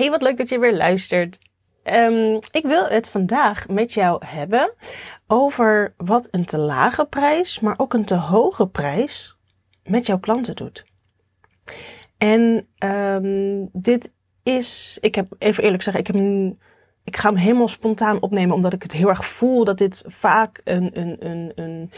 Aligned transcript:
Hey, 0.00 0.10
wat 0.10 0.22
leuk 0.22 0.36
dat 0.36 0.48
je 0.48 0.58
weer 0.58 0.76
luistert. 0.76 1.38
Um, 1.84 2.38
ik 2.50 2.62
wil 2.62 2.86
het 2.86 3.10
vandaag 3.10 3.68
met 3.68 3.92
jou 3.92 4.26
hebben 4.26 4.74
over 5.26 5.94
wat 5.96 6.28
een 6.30 6.44
te 6.44 6.58
lage 6.58 7.04
prijs, 7.04 7.60
maar 7.60 7.74
ook 7.76 7.94
een 7.94 8.04
te 8.04 8.14
hoge 8.14 8.68
prijs 8.68 9.36
met 9.84 10.06
jouw 10.06 10.18
klanten 10.18 10.56
doet. 10.56 10.84
En 12.18 12.68
um, 12.84 13.68
dit 13.72 14.12
is, 14.42 14.98
ik 15.00 15.14
heb 15.14 15.32
even 15.38 15.64
eerlijk 15.64 15.82
zeggen, 15.82 16.02
ik, 16.02 16.06
heb 16.06 16.16
ik 17.04 17.16
ga 17.16 17.28
hem 17.28 17.38
helemaal 17.38 17.68
spontaan 17.68 18.22
opnemen 18.22 18.54
omdat 18.54 18.72
ik 18.72 18.82
het 18.82 18.92
heel 18.92 19.08
erg 19.08 19.24
voel 19.24 19.64
dat 19.64 19.78
dit 19.78 20.02
vaak 20.06 20.60
een, 20.64 20.98
een, 21.00 21.26
een, 21.26 21.52
een, 21.54 21.90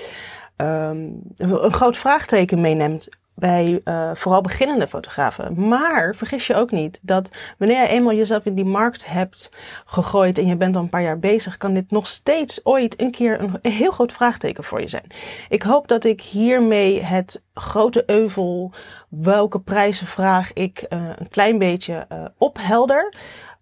um, 0.56 1.22
een 1.36 1.72
groot 1.72 1.96
vraagteken 1.96 2.60
meeneemt 2.60 3.08
bij 3.34 3.80
uh, 3.84 4.10
vooral 4.14 4.40
beginnende 4.40 4.88
fotografen. 4.88 5.68
Maar 5.68 6.14
vergis 6.14 6.46
je 6.46 6.54
ook 6.54 6.70
niet 6.70 6.98
dat 7.02 7.30
wanneer 7.58 7.80
je 7.80 7.88
eenmaal 7.88 8.14
jezelf 8.14 8.44
in 8.44 8.54
die 8.54 8.64
markt 8.64 9.06
hebt 9.06 9.50
gegooid 9.84 10.38
en 10.38 10.46
je 10.46 10.56
bent 10.56 10.76
al 10.76 10.82
een 10.82 10.88
paar 10.88 11.02
jaar 11.02 11.18
bezig, 11.18 11.56
kan 11.56 11.74
dit 11.74 11.90
nog 11.90 12.06
steeds 12.06 12.60
ooit 12.64 13.00
een 13.00 13.10
keer 13.10 13.40
een 13.40 13.72
heel 13.72 13.90
groot 13.90 14.12
vraagteken 14.12 14.64
voor 14.64 14.80
je 14.80 14.88
zijn. 14.88 15.06
Ik 15.48 15.62
hoop 15.62 15.88
dat 15.88 16.04
ik 16.04 16.20
hiermee 16.20 17.02
het 17.02 17.42
grote 17.54 18.02
euvel, 18.06 18.72
welke 19.08 19.60
prijzen 19.60 20.06
vraag 20.06 20.52
ik, 20.52 20.86
uh, 20.88 21.10
een 21.16 21.28
klein 21.28 21.58
beetje 21.58 22.06
uh, 22.12 22.24
ophelder. 22.38 23.14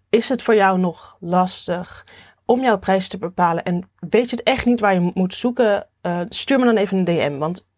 Is 0.09 0.29
het 0.29 0.41
voor 0.41 0.55
jou 0.55 0.79
nog 0.79 1.17
lastig? 1.19 2.05
Om 2.45 2.61
jouw 2.61 2.77
prijs 2.77 3.07
te 3.07 3.17
bepalen 3.17 3.63
en 3.63 3.89
weet 4.09 4.29
je 4.29 4.35
het 4.35 4.45
echt 4.45 4.65
niet 4.65 4.79
waar 4.79 4.93
je 4.93 5.11
moet 5.13 5.33
zoeken, 5.33 5.87
uh, 6.01 6.21
stuur 6.29 6.59
me 6.59 6.65
dan 6.65 6.77
even 6.77 6.97
een 6.97 7.03
DM. 7.03 7.37
Want 7.37 7.69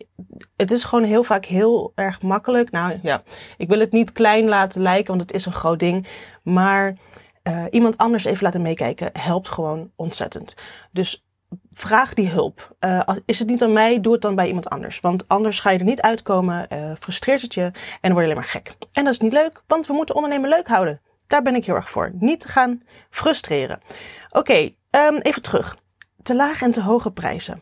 het 0.55 0.71
is 0.71 0.83
gewoon 0.83 1.03
heel 1.03 1.23
vaak 1.23 1.45
heel 1.45 1.91
erg 1.95 2.21
makkelijk. 2.21 2.71
Nou 2.71 2.99
ja, 3.01 3.23
ik 3.57 3.67
wil 3.67 3.79
het 3.79 3.91
niet 3.91 4.11
klein 4.11 4.47
laten 4.47 4.81
lijken, 4.81 5.07
want 5.07 5.21
het 5.21 5.33
is 5.33 5.45
een 5.45 5.53
groot 5.53 5.79
ding. 5.79 6.07
Maar 6.43 6.97
uh, 7.43 7.63
iemand 7.69 7.97
anders 7.97 8.25
even 8.25 8.43
laten 8.43 8.61
meekijken 8.61 9.09
helpt 9.13 9.49
gewoon 9.49 9.91
ontzettend. 9.95 10.55
Dus 10.91 11.25
vraag 11.71 12.13
die 12.13 12.29
hulp. 12.29 12.75
Uh, 12.79 13.01
is 13.25 13.39
het 13.39 13.47
niet 13.47 13.63
aan 13.63 13.73
mij, 13.73 14.01
doe 14.01 14.13
het 14.13 14.21
dan 14.21 14.35
bij 14.35 14.47
iemand 14.47 14.69
anders. 14.69 14.99
Want 14.99 15.27
anders 15.27 15.59
ga 15.59 15.69
je 15.69 15.79
er 15.79 15.85
niet 15.85 16.01
uitkomen, 16.01 16.67
frustreert 16.99 17.41
het 17.41 17.53
je 17.53 17.71
en 18.01 18.11
word 18.11 18.15
je 18.17 18.23
alleen 18.23 18.35
maar 18.35 18.43
gek. 18.43 18.75
En 18.93 19.03
dat 19.03 19.13
is 19.13 19.19
niet 19.19 19.33
leuk, 19.33 19.63
want 19.67 19.87
we 19.87 19.93
moeten 19.93 20.15
ondernemen 20.15 20.49
leuk 20.49 20.67
houden. 20.67 21.01
Daar 21.27 21.41
ben 21.41 21.55
ik 21.55 21.65
heel 21.65 21.75
erg 21.75 21.89
voor. 21.89 22.11
Niet 22.13 22.45
gaan 22.45 22.81
frustreren. 23.09 23.81
Oké, 24.29 24.73
um, 24.91 25.17
even 25.17 25.41
terug. 25.41 25.77
Te 26.23 26.35
lage 26.35 26.65
en 26.65 26.71
te 26.71 26.81
hoge 26.81 27.11
prijzen. 27.11 27.61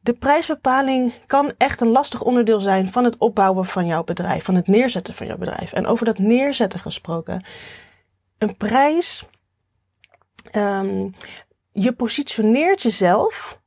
De 0.00 0.14
prijsbepaling 0.14 1.14
kan 1.26 1.52
echt 1.56 1.80
een 1.80 1.88
lastig 1.88 2.22
onderdeel 2.22 2.60
zijn 2.60 2.88
van 2.88 3.04
het 3.04 3.16
opbouwen 3.16 3.66
van 3.66 3.86
jouw 3.86 4.04
bedrijf, 4.04 4.44
van 4.44 4.54
het 4.54 4.66
neerzetten 4.66 5.14
van 5.14 5.26
jouw 5.26 5.36
bedrijf. 5.36 5.72
En 5.72 5.86
over 5.86 6.04
dat 6.04 6.18
neerzetten 6.18 6.80
gesproken, 6.80 7.44
een 8.38 8.56
prijs, 8.56 9.26
um, 10.56 11.14
je 11.72 11.92
positioneert 11.92 12.82
jezelf 12.82 13.60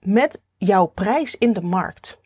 met 0.00 0.42
jouw 0.56 0.86
prijs 0.86 1.36
in 1.36 1.52
de 1.52 1.62
markt. 1.62 2.18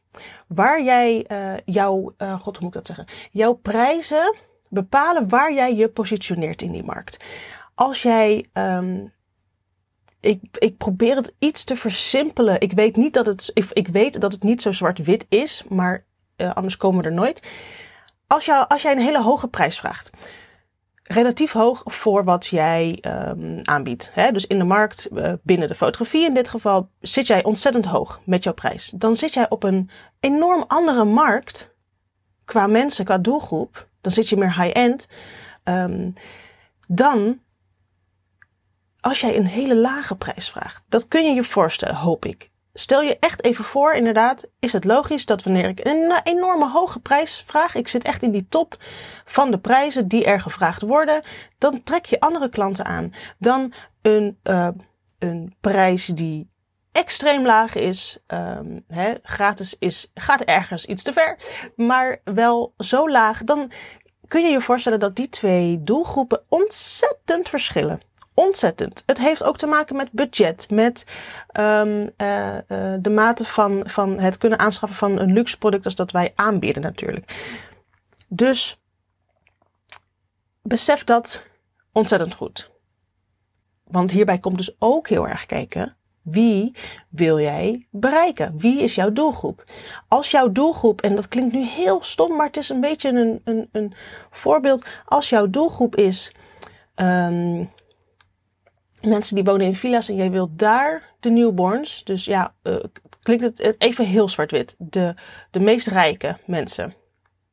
Waar 0.46 0.82
jij 0.82 1.26
uh, 1.30 1.54
jouw, 1.64 2.14
uh, 2.18 2.40
god 2.40 2.56
hoe 2.56 2.64
moet 2.64 2.74
ik 2.76 2.84
dat 2.84 2.86
zeggen, 2.86 3.06
jouw 3.30 3.52
prijzen 3.52 4.34
bepalen 4.74 5.28
waar 5.28 5.54
jij 5.54 5.74
je 5.74 5.88
positioneert 5.88 6.62
in 6.62 6.72
die 6.72 6.84
markt. 6.84 7.24
Als 7.74 8.02
jij 8.02 8.44
um, 8.52 9.12
ik, 10.24 10.42
ik 10.58 10.76
probeer 10.76 11.16
het 11.16 11.34
iets 11.38 11.64
te 11.64 11.76
versimpelen. 11.76 12.60
Ik 12.60 12.72
weet 12.72 12.96
niet 12.96 13.14
dat 13.14 13.26
het, 13.26 13.50
ik, 13.54 13.70
ik 13.72 13.88
weet 13.88 14.20
dat 14.20 14.32
het 14.32 14.42
niet 14.42 14.62
zo 14.62 14.72
zwart-wit 14.72 15.26
is, 15.28 15.64
maar 15.68 16.04
uh, 16.36 16.54
anders 16.54 16.76
komen 16.76 17.02
we 17.02 17.08
er 17.08 17.14
nooit. 17.14 17.42
Als, 18.26 18.50
als 18.68 18.82
jij 18.82 18.92
een 18.92 18.98
hele 18.98 19.22
hoge 19.22 19.48
prijs 19.48 19.78
vraagt, 19.78 20.10
relatief 21.02 21.52
hoog 21.52 21.82
voor 21.84 22.24
wat 22.24 22.46
jij 22.46 22.98
um, 23.02 23.60
aanbiedt. 23.62 24.10
Hè? 24.12 24.32
Dus 24.32 24.46
in 24.46 24.58
de 24.58 24.64
markt, 24.64 25.08
uh, 25.12 25.32
binnen 25.42 25.68
de 25.68 25.74
fotografie 25.74 26.26
in 26.26 26.34
dit 26.34 26.48
geval, 26.48 26.90
zit 27.00 27.26
jij 27.26 27.44
ontzettend 27.44 27.84
hoog 27.84 28.20
met 28.24 28.44
jouw 28.44 28.54
prijs. 28.54 28.90
Dan 28.96 29.16
zit 29.16 29.34
jij 29.34 29.48
op 29.48 29.62
een 29.62 29.90
enorm 30.20 30.64
andere 30.66 31.04
markt 31.04 31.74
qua 32.44 32.66
mensen, 32.66 33.04
qua 33.04 33.18
doelgroep. 33.18 33.88
Dan 34.04 34.12
zit 34.12 34.28
je 34.28 34.36
meer 34.36 34.62
high-end. 34.62 35.06
Um, 35.64 36.12
dan 36.88 37.40
als 39.00 39.20
jij 39.20 39.36
een 39.36 39.46
hele 39.46 39.76
lage 39.76 40.16
prijs 40.16 40.50
vraagt. 40.50 40.84
Dat 40.88 41.08
kun 41.08 41.24
je 41.24 41.34
je 41.34 41.44
voorstellen, 41.44 41.94
hoop 41.94 42.24
ik. 42.24 42.50
Stel 42.74 43.02
je 43.02 43.18
echt 43.18 43.44
even 43.44 43.64
voor, 43.64 43.92
inderdaad, 43.92 44.48
is 44.58 44.72
het 44.72 44.84
logisch 44.84 45.26
dat 45.26 45.42
wanneer 45.42 45.68
ik 45.68 45.84
een 45.84 46.20
enorme 46.24 46.70
hoge 46.70 47.00
prijs 47.00 47.42
vraag, 47.46 47.74
ik 47.74 47.88
zit 47.88 48.04
echt 48.04 48.22
in 48.22 48.30
die 48.30 48.46
top 48.48 48.76
van 49.24 49.50
de 49.50 49.58
prijzen 49.58 50.08
die 50.08 50.24
er 50.24 50.40
gevraagd 50.40 50.82
worden, 50.82 51.22
dan 51.58 51.82
trek 51.82 52.04
je 52.04 52.20
andere 52.20 52.48
klanten 52.48 52.84
aan 52.84 53.12
dan 53.38 53.72
een, 54.02 54.38
uh, 54.42 54.68
een 55.18 55.54
prijs 55.60 56.06
die 56.06 56.50
extreem 56.94 57.46
laag 57.46 57.74
is. 57.74 58.18
Um, 58.26 58.84
hè, 58.88 59.14
gratis 59.22 59.76
is, 59.78 60.10
gaat 60.14 60.40
ergens 60.40 60.86
iets 60.86 61.02
te 61.02 61.12
ver, 61.12 61.38
maar 61.76 62.20
wel 62.24 62.74
zo 62.78 63.10
laag, 63.10 63.42
dan 63.42 63.70
kun 64.28 64.42
je 64.42 64.50
je 64.50 64.60
voorstellen 64.60 65.00
dat 65.00 65.16
die 65.16 65.28
twee 65.28 65.82
doelgroepen 65.82 66.42
ontzettend 66.48 67.48
verschillen 67.48 68.00
ontzettend. 68.34 69.02
Het 69.06 69.18
heeft 69.18 69.42
ook 69.42 69.56
te 69.56 69.66
maken 69.66 69.96
met 69.96 70.12
budget, 70.12 70.70
met 70.70 71.06
um, 71.52 72.10
uh, 72.16 72.54
uh, 72.54 72.94
de 73.00 73.10
mate 73.10 73.44
van, 73.44 73.82
van 73.84 74.18
het 74.18 74.38
kunnen 74.38 74.58
aanschaffen 74.58 74.98
van 74.98 75.18
een 75.18 75.32
luxe 75.32 75.58
product 75.58 75.84
als 75.84 75.94
dat 75.94 76.10
wij 76.10 76.32
aanbieden 76.34 76.82
natuurlijk. 76.82 77.34
Dus 78.28 78.80
besef 80.62 81.04
dat 81.04 81.42
ontzettend 81.92 82.34
goed. 82.34 82.70
Want 83.84 84.10
hierbij 84.10 84.38
komt 84.38 84.56
dus 84.56 84.76
ook 84.78 85.08
heel 85.08 85.28
erg 85.28 85.46
kijken. 85.46 85.96
Wie 86.24 86.74
wil 87.08 87.40
jij 87.40 87.86
bereiken? 87.90 88.58
Wie 88.58 88.82
is 88.82 88.94
jouw 88.94 89.12
doelgroep? 89.12 89.64
Als 90.08 90.30
jouw 90.30 90.52
doelgroep, 90.52 91.00
en 91.00 91.14
dat 91.14 91.28
klinkt 91.28 91.54
nu 91.54 91.64
heel 91.64 92.02
stom, 92.02 92.36
maar 92.36 92.46
het 92.46 92.56
is 92.56 92.68
een 92.68 92.80
beetje 92.80 93.08
een, 93.08 93.40
een, 93.44 93.68
een 93.72 93.92
voorbeeld. 94.30 94.84
Als 95.04 95.28
jouw 95.28 95.50
doelgroep 95.50 95.96
is 95.96 96.32
um, 96.96 97.70
mensen 99.02 99.34
die 99.34 99.44
wonen 99.44 99.66
in 99.66 99.74
villa's 99.74 100.08
en 100.08 100.16
jij 100.16 100.30
wilt 100.30 100.58
daar 100.58 101.14
de 101.20 101.30
newborns. 101.30 102.04
Dus 102.04 102.24
ja, 102.24 102.54
uh, 102.62 102.76
klinkt 103.22 103.44
het 103.44 103.80
even 103.80 104.06
heel 104.06 104.28
zwart-wit. 104.28 104.74
De, 104.78 105.14
de 105.50 105.60
meest 105.60 105.86
rijke 105.86 106.36
mensen. 106.46 106.94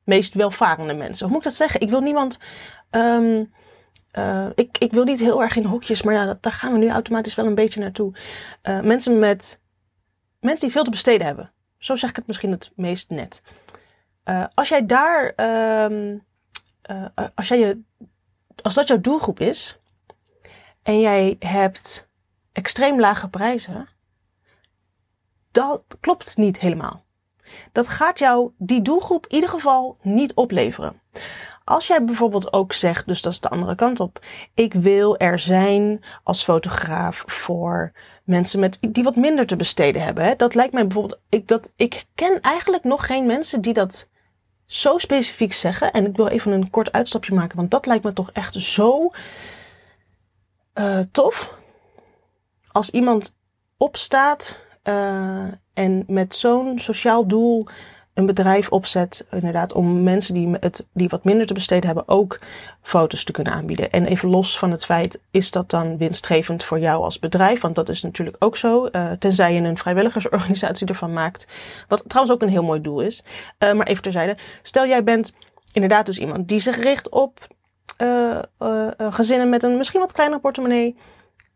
Meest 0.04 0.34
welvarende 0.34 0.94
mensen. 0.94 1.26
Hoe 1.26 1.36
moet 1.36 1.46
ik 1.46 1.50
dat 1.50 1.60
zeggen? 1.60 1.82
Ik 1.82 1.90
wil 1.90 2.02
niemand. 2.02 2.40
Um, 2.92 3.54
uh, 4.14 4.48
ik, 4.56 4.78
ik 4.78 4.92
wil 4.92 5.04
niet 5.04 5.20
heel 5.20 5.42
erg 5.42 5.56
in 5.56 5.66
hokjes, 5.66 6.02
maar 6.02 6.14
ja, 6.14 6.38
daar 6.42 6.54
gaan 6.54 6.72
we 6.72 6.78
nu 6.78 6.90
automatisch 6.90 7.36
wel 7.36 7.46
een 7.46 7.56
beetje 7.56 7.80
naartoe. 7.80 8.14
Uh, 8.64 8.82
mensen 8.82 9.20
met. 9.20 9.60
Mensen 10.40 10.66
die 10.66 10.72
veel 10.72 10.84
te 10.84 10.90
besteden 10.90 11.28
hebben. 11.28 11.52
Zo 11.78 11.96
zeg 11.96 12.10
ik 12.10 12.16
het 12.16 12.28
misschien 12.28 12.52
het 12.52 12.72
meest 12.76 13.10
net. 13.10 13.42
Uh, 14.26 14.46
als 14.54 14.70
jij 14.70 14.86
daar. 14.86 15.34
Um, 15.92 16.26
als 17.36 17.48
jij 17.48 17.60
je. 17.60 17.82
Als 18.62 18.74
dat 18.74 18.88
jouw 18.88 19.02
doelgroep 19.02 19.40
is, 19.40 19.80
en 20.84 21.00
jij 21.00 21.36
hebt 21.40 22.08
extreem 22.52 23.00
lage 23.00 23.30
prijzen, 23.30 23.90
dat 25.52 25.84
klopt 26.00 26.38
niet 26.38 26.60
helemaal. 26.60 27.04
Dat 27.72 27.88
gaat 27.88 28.20
jou 28.20 28.52
die 28.58 28.82
doelgroep 28.82 29.28
in 29.28 29.36
ieder 29.36 29.50
geval 29.50 29.98
niet 30.02 30.34
opleveren. 30.34 31.02
Als 31.72 31.88
jij 31.88 32.04
bijvoorbeeld 32.04 32.54
ook 32.54 32.74
zegt, 32.74 33.08
dus 33.08 33.22
dat 33.22 33.32
is 33.32 33.40
de 33.40 33.50
andere 33.50 33.76
kant 33.76 34.00
op, 34.00 34.20
ik 34.54 34.74
wil 34.74 35.18
er 35.18 35.40
zijn 35.40 36.04
als 36.24 36.44
fotograaf 36.44 37.24
voor 37.26 37.92
mensen 38.24 38.60
met, 38.60 38.78
die 38.90 39.04
wat 39.04 39.16
minder 39.16 39.46
te 39.46 39.56
besteden 39.56 40.02
hebben. 40.04 40.24
Hè? 40.24 40.36
Dat 40.36 40.56
lijkt 40.56 40.74
mij 40.74 40.88
bijvoorbeeld, 40.88 41.20
ik, 41.30 41.48
dat, 41.48 41.72
ik 41.76 42.06
ken 42.16 42.42
eigenlijk 42.42 42.84
nog 42.84 43.06
geen 43.06 43.26
mensen 43.26 43.62
die 43.62 43.74
dat 43.74 44.10
zo 44.66 44.98
specifiek 44.98 45.54
zeggen. 45.54 45.92
En 45.92 46.06
ik 46.06 46.16
wil 46.16 46.28
even 46.28 46.52
een 46.52 46.70
kort 46.70 46.92
uitstapje 46.92 47.34
maken, 47.34 47.58
want 47.58 47.72
dat 47.72 47.86
lijkt 47.86 48.04
me 48.04 48.14
toch 48.14 48.32
echt 48.32 48.62
zo 48.62 49.12
uh, 50.74 51.00
tof 51.12 51.58
als 52.72 52.90
iemand 52.90 53.36
opstaat 53.78 54.60
uh, 54.84 55.46
en 55.74 56.04
met 56.08 56.36
zo'n 56.36 56.80
sociaal 56.80 57.28
doel 57.28 57.68
een 58.22 58.28
bedrijf 58.28 58.70
opzet, 58.70 59.26
inderdaad, 59.32 59.74
om 59.74 60.04
mensen 60.04 60.34
die, 60.34 60.56
het, 60.60 60.86
die 60.94 61.10
wat 61.10 61.24
minder 61.24 61.46
te 61.46 61.54
besteden 61.54 61.86
hebben 61.86 62.08
ook 62.08 62.40
foto's 62.82 63.24
te 63.24 63.32
kunnen 63.32 63.54
aanbieden. 63.54 63.92
En 63.92 64.06
even 64.06 64.30
los 64.30 64.60
van 64.60 64.72
het 64.72 64.86
feit, 64.86 65.20
is 65.32 65.52
dat 65.52 65.70
dan 65.70 65.98
winstgevend 65.98 66.64
voor 66.64 66.80
jou 66.80 67.04
als 67.04 67.20
bedrijf? 67.20 67.62
Want 67.62 67.76
dat 67.76 67.90
is 67.90 68.02
natuurlijk 68.02 68.36
ook 68.40 68.58
zo, 68.58 68.90
uh, 68.92 69.12
tenzij 69.12 69.54
je 69.54 69.62
een 69.62 69.78
vrijwilligersorganisatie 69.78 70.88
ervan 70.88 71.14
maakt. 71.14 71.48
Wat 71.88 72.04
trouwens 72.08 72.36
ook 72.36 72.42
een 72.42 72.54
heel 72.54 72.64
mooi 72.64 72.82
doel 72.82 73.02
is. 73.02 73.24
Uh, 73.60 73.74
maar 73.74 73.88
even 73.88 74.04
terzijde. 74.04 74.38
Stel 74.62 74.88
jij 74.88 75.04
bent 75.04 75.34
inderdaad 75.74 76.06
dus 76.06 76.20
iemand 76.20 76.48
die 76.48 76.60
zich 76.60 76.78
richt 76.78 77.10
op 77.10 77.48
uh, 77.98 78.40
gezinnen 78.98 79.50
met 79.50 79.64
een 79.64 79.78
misschien 79.78 80.00
wat 80.00 80.12
kleinere 80.12 80.42
portemonnee. 80.42 80.98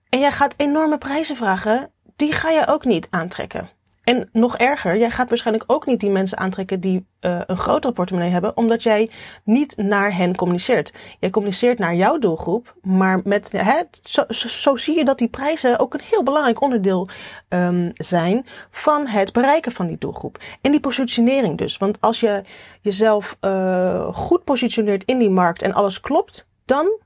En 0.10 0.20
jij 0.20 0.32
gaat 0.32 0.54
enorme 0.58 0.98
prijzen 0.98 1.36
vragen. 1.36 1.92
Die 2.16 2.34
ga 2.34 2.50
je 2.50 2.68
ook 2.68 2.86
niet 2.86 3.08
aantrekken. 3.10 3.70
En 4.06 4.30
nog 4.32 4.58
erger, 4.58 4.98
jij 4.98 5.10
gaat 5.10 5.30
waarschijnlijk 5.30 5.72
ook 5.72 5.86
niet 5.86 6.00
die 6.00 6.10
mensen 6.10 6.38
aantrekken 6.38 6.80
die 6.80 7.06
uh, 7.22 7.42
een 7.46 7.58
grotere 7.58 7.94
portemonnee 7.94 8.32
hebben, 8.32 8.58
omdat 8.58 8.84
jij 8.84 9.10
niet 9.44 9.78
naar 9.78 10.16
hen 10.16 10.36
communiceert. 10.36 10.94
Jij 11.20 11.30
communiceert 11.30 11.80
naar 11.80 11.96
jouw 11.96 12.18
doelgroep, 12.18 12.76
maar 12.82 13.22
met, 13.24 13.52
hè, 13.52 13.82
zo, 14.02 14.24
zo, 14.28 14.76
zie 14.76 14.98
je 14.98 15.06
dat 15.06 15.18
die 15.18 15.28
prijzen 15.28 15.80
ook 15.80 15.94
een 15.94 16.02
heel 16.04 16.24
belangrijk 16.24 16.62
onderdeel 16.62 17.10
um, 17.50 17.92
zijn 17.94 18.46
van 18.72 19.08
het 19.08 19.34
bereiken 19.34 19.72
van 19.72 19.88
die 19.88 19.98
doelgroep. 19.98 20.38
En 20.62 20.72
die 20.72 20.80
positionering 20.80 21.58
dus. 21.58 21.78
Want 21.78 22.02
als 22.02 22.20
je 22.20 22.44
jezelf 22.82 23.38
uh, 23.42 24.14
goed 24.14 24.44
positioneert 24.44 25.04
in 25.04 25.18
die 25.18 25.30
markt 25.30 25.62
en 25.62 25.74
alles 25.74 26.00
klopt, 26.00 26.48
dan 26.66 27.00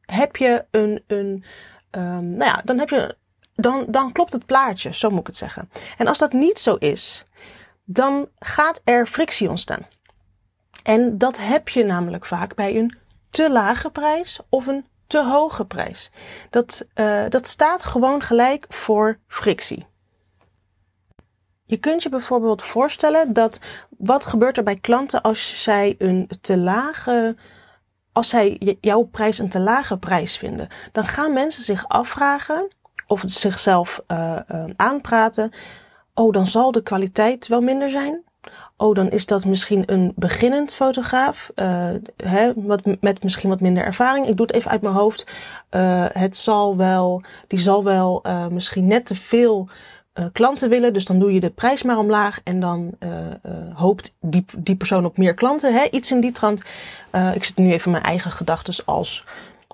heb 0.00 0.36
je 0.36 0.64
een, 0.70 1.04
een 1.06 1.44
um, 1.90 2.30
nou 2.30 2.44
ja, 2.44 2.60
dan 2.64 2.78
heb 2.78 2.88
je 2.88 3.16
dan, 3.60 3.84
dan 3.88 4.12
klopt 4.12 4.32
het 4.32 4.46
plaatje, 4.46 4.94
zo 4.94 5.10
moet 5.10 5.20
ik 5.20 5.26
het 5.26 5.36
zeggen. 5.36 5.70
En 5.98 6.06
als 6.06 6.18
dat 6.18 6.32
niet 6.32 6.58
zo 6.58 6.74
is, 6.74 7.24
dan 7.84 8.28
gaat 8.38 8.80
er 8.84 9.06
frictie 9.06 9.48
ontstaan. 9.48 9.86
En 10.82 11.18
dat 11.18 11.38
heb 11.38 11.68
je 11.68 11.84
namelijk 11.84 12.26
vaak 12.26 12.54
bij 12.54 12.76
een 12.76 12.98
te 13.30 13.50
lage 13.50 13.90
prijs 13.90 14.40
of 14.48 14.66
een 14.66 14.86
te 15.06 15.24
hoge 15.24 15.64
prijs. 15.64 16.10
Dat, 16.50 16.86
uh, 16.94 17.24
dat 17.28 17.46
staat 17.46 17.84
gewoon 17.84 18.22
gelijk 18.22 18.66
voor 18.68 19.18
frictie. 19.26 19.86
Je 21.64 21.76
kunt 21.76 22.02
je 22.02 22.08
bijvoorbeeld 22.08 22.62
voorstellen 22.62 23.32
dat 23.32 23.60
wat 23.98 24.26
gebeurt 24.26 24.56
er 24.56 24.62
bij 24.62 24.76
klanten 24.76 25.22
als 25.22 25.62
zij 25.62 25.94
een 25.98 26.30
te 26.40 26.56
lage 26.56 27.36
als 28.12 28.28
zij 28.28 28.76
jouw 28.80 29.02
prijs 29.02 29.38
een 29.38 29.48
te 29.48 29.60
lage 29.60 29.98
prijs 29.98 30.36
vinden, 30.36 30.68
dan 30.92 31.06
gaan 31.06 31.32
mensen 31.32 31.62
zich 31.62 31.88
afvragen 31.88 32.68
of 33.10 33.20
het 33.20 33.32
zichzelf 33.32 34.02
uh, 34.08 34.38
uh, 34.52 34.64
aanpraten. 34.76 35.50
Oh, 36.14 36.32
dan 36.32 36.46
zal 36.46 36.72
de 36.72 36.82
kwaliteit 36.82 37.48
wel 37.48 37.60
minder 37.60 37.90
zijn. 37.90 38.22
Oh, 38.76 38.94
dan 38.94 39.10
is 39.10 39.26
dat 39.26 39.44
misschien 39.44 39.82
een 39.86 40.12
beginnend 40.16 40.74
fotograaf. 40.74 41.50
Uh, 41.54 41.90
hè, 42.16 42.52
wat, 42.56 42.80
met 43.00 43.22
misschien 43.22 43.50
wat 43.50 43.60
minder 43.60 43.84
ervaring. 43.84 44.26
Ik 44.26 44.36
doe 44.36 44.46
het 44.46 44.54
even 44.54 44.70
uit 44.70 44.82
mijn 44.82 44.94
hoofd. 44.94 45.26
het 46.12 46.36
zal 46.36 46.76
wel, 46.76 47.22
die 47.46 47.58
zal 47.58 47.84
wel 47.84 48.24
misschien 48.50 48.86
net 48.86 49.06
te 49.06 49.14
veel 49.14 49.68
klanten 50.32 50.68
willen. 50.68 50.92
Dus 50.92 51.04
dan 51.04 51.18
doe 51.18 51.32
je 51.32 51.40
de 51.40 51.50
prijs 51.50 51.82
maar 51.82 51.98
omlaag. 51.98 52.40
En 52.44 52.60
dan 52.60 52.94
hoopt 53.74 54.16
die, 54.20 54.44
die 54.58 54.76
persoon 54.76 55.04
op 55.04 55.18
meer 55.18 55.34
klanten. 55.34 55.74
Hè? 55.74 55.88
Iets 55.90 56.10
in 56.10 56.20
die 56.20 56.32
trant. 56.32 56.62
ik 57.34 57.44
zit 57.44 57.56
nu 57.56 57.72
even 57.72 57.90
mijn 57.90 58.04
eigen 58.04 58.30
gedachten 58.30 58.74
als 58.84 59.24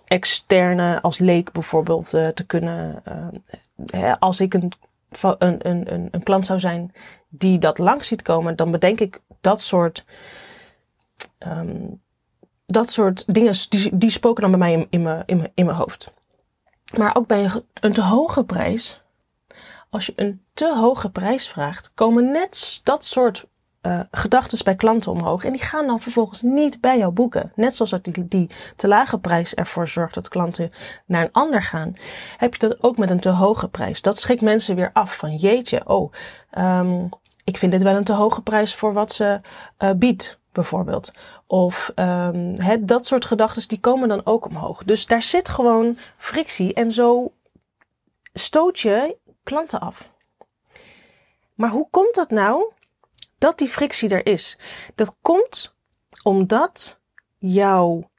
externe, 0.06 1.02
als 1.02 1.18
leek 1.18 1.52
bijvoorbeeld, 1.52 2.14
uh, 2.14 2.28
te 2.28 2.46
kunnen. 2.46 3.02
Uh, 3.08 3.26
hè, 3.86 4.20
als 4.20 4.40
ik 4.40 4.54
een, 4.54 4.72
een, 5.38 5.68
een, 5.92 6.08
een 6.10 6.22
klant 6.22 6.46
zou 6.46 6.60
zijn 6.60 6.92
die 7.28 7.58
dat 7.58 7.78
langs 7.78 8.08
ziet 8.08 8.22
komen, 8.22 8.56
dan 8.56 8.70
bedenk 8.70 9.00
ik 9.00 9.20
dat 9.40 9.60
soort. 9.60 10.04
Um, 11.38 12.04
dat 12.66 12.90
soort 12.90 13.34
dingen, 13.34 13.54
die, 13.68 13.96
die 13.98 14.10
spoken 14.10 14.42
dan 14.42 14.50
bij 14.50 14.60
mij 14.60 14.72
in, 14.72 14.86
in, 14.90 15.02
mijn, 15.02 15.22
in, 15.26 15.36
mijn, 15.36 15.52
in 15.54 15.64
mijn 15.64 15.76
hoofd. 15.76 16.12
Maar 16.96 17.14
ook 17.16 17.26
bij 17.26 17.44
een, 17.44 17.64
een 17.80 17.92
te 17.92 18.02
hoge 18.02 18.44
prijs. 18.44 19.02
Als 19.90 20.06
je 20.06 20.12
een 20.16 20.42
te 20.54 20.76
hoge 20.76 21.10
prijs 21.10 21.48
vraagt, 21.48 21.90
komen 21.94 22.30
net 22.30 22.80
dat 22.82 23.04
soort 23.04 23.46
uh, 23.86 24.00
gedachten 24.10 24.64
bij 24.64 24.74
klanten 24.74 25.12
omhoog. 25.12 25.44
En 25.44 25.52
die 25.52 25.62
gaan 25.62 25.86
dan 25.86 26.00
vervolgens 26.00 26.42
niet 26.42 26.80
bij 26.80 26.98
jou 26.98 27.12
boeken. 27.12 27.52
Net 27.54 27.76
zoals 27.76 27.90
dat 27.90 28.04
die, 28.04 28.28
die 28.28 28.50
te 28.76 28.88
lage 28.88 29.18
prijs 29.18 29.54
ervoor 29.54 29.88
zorgt 29.88 30.14
dat 30.14 30.28
klanten 30.28 30.72
naar 31.06 31.22
een 31.22 31.32
ander 31.32 31.62
gaan. 31.62 31.96
Heb 32.36 32.54
je 32.54 32.68
dat 32.68 32.82
ook 32.82 32.96
met 32.96 33.10
een 33.10 33.20
te 33.20 33.28
hoge 33.28 33.68
prijs. 33.68 34.02
Dat 34.02 34.18
schrikt 34.18 34.42
mensen 34.42 34.76
weer 34.76 34.90
af 34.92 35.16
van 35.16 35.36
jeetje, 35.36 35.88
oh, 35.88 36.12
um, 36.58 37.08
ik 37.44 37.58
vind 37.58 37.72
dit 37.72 37.82
wel 37.82 37.96
een 37.96 38.04
te 38.04 38.12
hoge 38.12 38.42
prijs 38.42 38.74
voor 38.74 38.92
wat 38.92 39.12
ze 39.12 39.40
uh, 39.78 39.90
biedt 39.96 40.38
bijvoorbeeld. 40.52 41.12
Of 41.46 41.92
um, 41.94 42.54
dat 42.80 43.06
soort 43.06 43.24
gedachten 43.24 43.68
die 43.68 43.80
komen 43.80 44.08
dan 44.08 44.20
ook 44.24 44.46
omhoog. 44.46 44.84
Dus 44.84 45.06
daar 45.06 45.22
zit 45.22 45.48
gewoon 45.48 45.98
frictie 46.16 46.74
en 46.74 46.90
zo 46.90 47.32
stoot 48.32 48.78
je 48.80 49.16
klanten 49.42 49.80
af. 49.80 50.10
Maar 51.54 51.70
hoe 51.70 51.88
komt 51.90 52.14
dat 52.14 52.30
nou 52.30 52.72
dat 53.38 53.58
die 53.58 53.68
frictie 53.68 54.08
er 54.08 54.26
is. 54.26 54.58
Dat 54.94 55.16
komt 55.20 55.74
omdat 56.22 57.00
jouw 57.38 58.10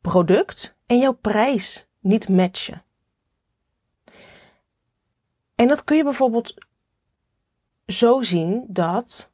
product 0.00 0.74
en 0.86 0.98
jouw 0.98 1.12
prijs 1.12 1.86
niet 2.00 2.28
matchen. 2.28 2.82
En 5.54 5.68
dat 5.68 5.84
kun 5.84 5.96
je 5.96 6.04
bijvoorbeeld 6.04 6.54
zo 7.86 8.22
zien 8.22 8.64
dat. 8.68 9.30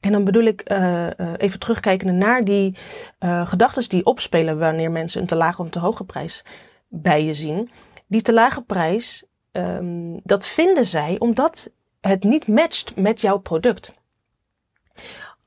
En 0.00 0.12
dan 0.12 0.24
bedoel 0.24 0.44
ik 0.44 0.70
uh, 0.70 1.10
even 1.36 1.58
terugkijken 1.58 2.18
naar 2.18 2.44
die 2.44 2.76
uh, 3.20 3.46
gedachten 3.46 3.88
die 3.88 4.04
opspelen 4.04 4.58
wanneer 4.58 4.90
mensen 4.90 5.20
een 5.20 5.26
te 5.26 5.36
lage 5.36 5.62
of 5.62 5.70
te 5.70 5.78
hoge 5.78 6.04
prijs 6.04 6.44
bij 6.88 7.24
je 7.24 7.34
zien. 7.34 7.70
Die 8.06 8.22
te 8.22 8.32
lage 8.32 8.62
prijs, 8.62 9.24
um, 9.52 10.20
dat 10.22 10.48
vinden 10.48 10.86
zij 10.86 11.18
omdat 11.18 11.70
het 12.00 12.24
niet 12.24 12.46
matcht 12.46 12.96
met 12.96 13.20
jouw 13.20 13.38
product 13.38 13.94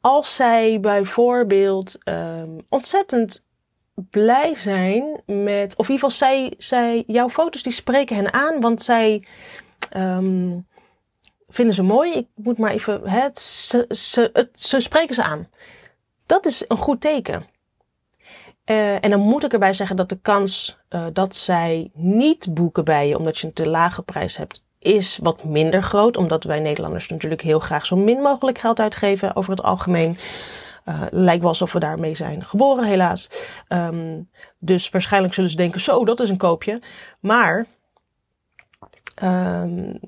als 0.02 0.36
zij 0.36 0.80
bijvoorbeeld 0.80 1.98
um, 2.04 2.58
ontzettend 2.70 3.46
blij 4.10 4.56
zijn 4.56 5.22
met, 5.26 5.76
of 5.76 5.88
in 5.88 5.94
ieder 5.94 6.10
geval 6.10 6.10
zij, 6.10 6.54
zij, 6.58 7.04
jouw 7.08 7.30
foto's 7.30 7.64
die 7.64 7.72
spreken 7.72 8.16
hen 8.16 8.34
aan, 8.34 8.62
want 8.62 8.82
zij 8.82 9.28
um, 9.96 10.68
vinden 11.48 11.76
ze 11.76 11.84
mooi. 11.84 12.14
Ik 12.14 12.28
moet 12.36 12.58
maar 12.58 12.72
even, 12.72 13.10
hè, 13.10 13.28
ze, 13.34 13.86
ze, 14.54 14.80
spreken 14.80 15.16
ze 15.16 15.24
aan. 15.24 15.50
Dat 16.26 16.46
is 16.46 16.66
een 16.68 16.78
goed 16.78 17.02
teken. 17.02 17.46
Uh, 18.66 19.04
en 19.04 19.10
dan 19.10 19.20
moet 19.20 19.44
ik 19.44 19.54
erbij 19.54 19.74
zeggen 19.74 19.96
dat 19.96 20.10
de 20.10 20.20
kans 20.22 20.78
uh, 20.90 21.06
dat 21.14 21.36
zij 21.36 21.92
niet 21.94 22.54
boeken 22.54 22.84
bij 22.86 23.08
je 23.08 23.18
omdat 23.18 23.38
je 23.38 23.48
een 23.48 23.54
te 23.54 23.70
lage 23.70 24.02
prijs 24.02 24.38
hebt, 24.38 24.64
is 24.88 25.20
wat 25.22 25.44
minder 25.44 25.84
groot, 25.84 26.18
omdat 26.18 26.44
wij 26.44 26.60
Nederlanders 26.60 27.10
natuurlijk 27.10 27.42
heel 27.42 27.60
graag 27.60 27.86
zo 27.86 27.96
min 27.96 28.22
mogelijk 28.22 28.58
geld 28.58 28.80
uitgeven 28.80 29.36
over 29.36 29.52
het 29.52 29.64
algemeen. 29.64 30.18
Uh, 30.86 31.02
lijkt 31.12 31.42
wel 31.42 31.50
alsof 31.50 31.74
we 31.74 31.80
daarmee 31.80 32.16
zijn 32.16 32.46
geboren, 32.46 32.86
helaas. 32.86 33.30
Um, 33.70 34.30
dus 34.58 34.90
waarschijnlijk 34.90 35.34
zullen 35.34 35.50
ze 35.50 35.56
denken: 35.56 35.80
zo, 35.80 36.06
dat 36.06 36.20
is 36.20 36.30
een 36.30 36.38
koopje. 36.38 36.82
Maar 37.20 37.66
um, 39.24 40.00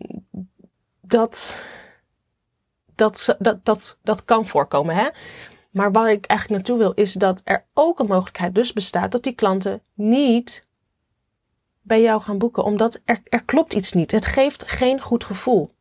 dat, 1.02 1.64
dat, 2.96 3.36
dat, 3.40 3.66
dat, 3.66 3.98
dat 4.04 4.26
kan 4.26 4.46
voorkomen. 4.46 4.96
Hè? 4.96 5.08
Maar 5.70 5.92
waar 5.92 6.12
ik 6.12 6.26
eigenlijk 6.26 6.60
naartoe 6.60 6.86
wil, 6.86 7.04
is 7.04 7.14
dat 7.14 7.42
er 7.44 7.66
ook 7.74 8.00
een 8.00 8.08
mogelijkheid 8.08 8.56
dus 8.56 8.74
bestaat 8.74 9.12
dat 9.12 9.24
die 9.24 9.34
klanten 9.36 9.82
niet 9.94 10.68
bij 11.90 12.02
jou 12.02 12.22
gaan 12.22 12.38
boeken, 12.38 12.64
omdat 12.64 13.02
er, 13.06 13.22
er 13.24 13.46
klopt 13.46 13.74
iets 13.74 13.94
niet. 13.94 14.12
Het 14.12 14.26
geeft 14.26 14.64
geen 14.68 15.02
goed 15.02 15.24
gevoel. 15.24 15.74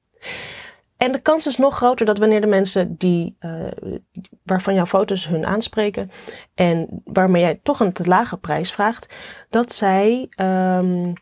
En 0.97 1.13
de 1.13 1.21
kans 1.21 1.47
is 1.47 1.57
nog 1.57 1.77
groter 1.77 2.07
dat 2.07 2.19
wanneer 2.19 2.41
de 2.41 2.47
mensen 2.47 2.97
die, 2.97 3.37
uh, 3.41 3.71
waarvan 4.43 4.75
jouw 4.75 4.87
foto's 4.87 5.27
hun 5.27 5.47
aanspreken 5.47 6.11
en 6.55 7.03
waarmee 7.05 7.43
jij 7.43 7.61
toch 7.63 7.81
een 7.81 7.93
te 7.93 8.07
lage 8.07 8.37
prijs 8.37 8.73
vraagt, 8.73 9.15
dat 9.51 9.73
zij 9.73 10.29
um, 10.41 11.13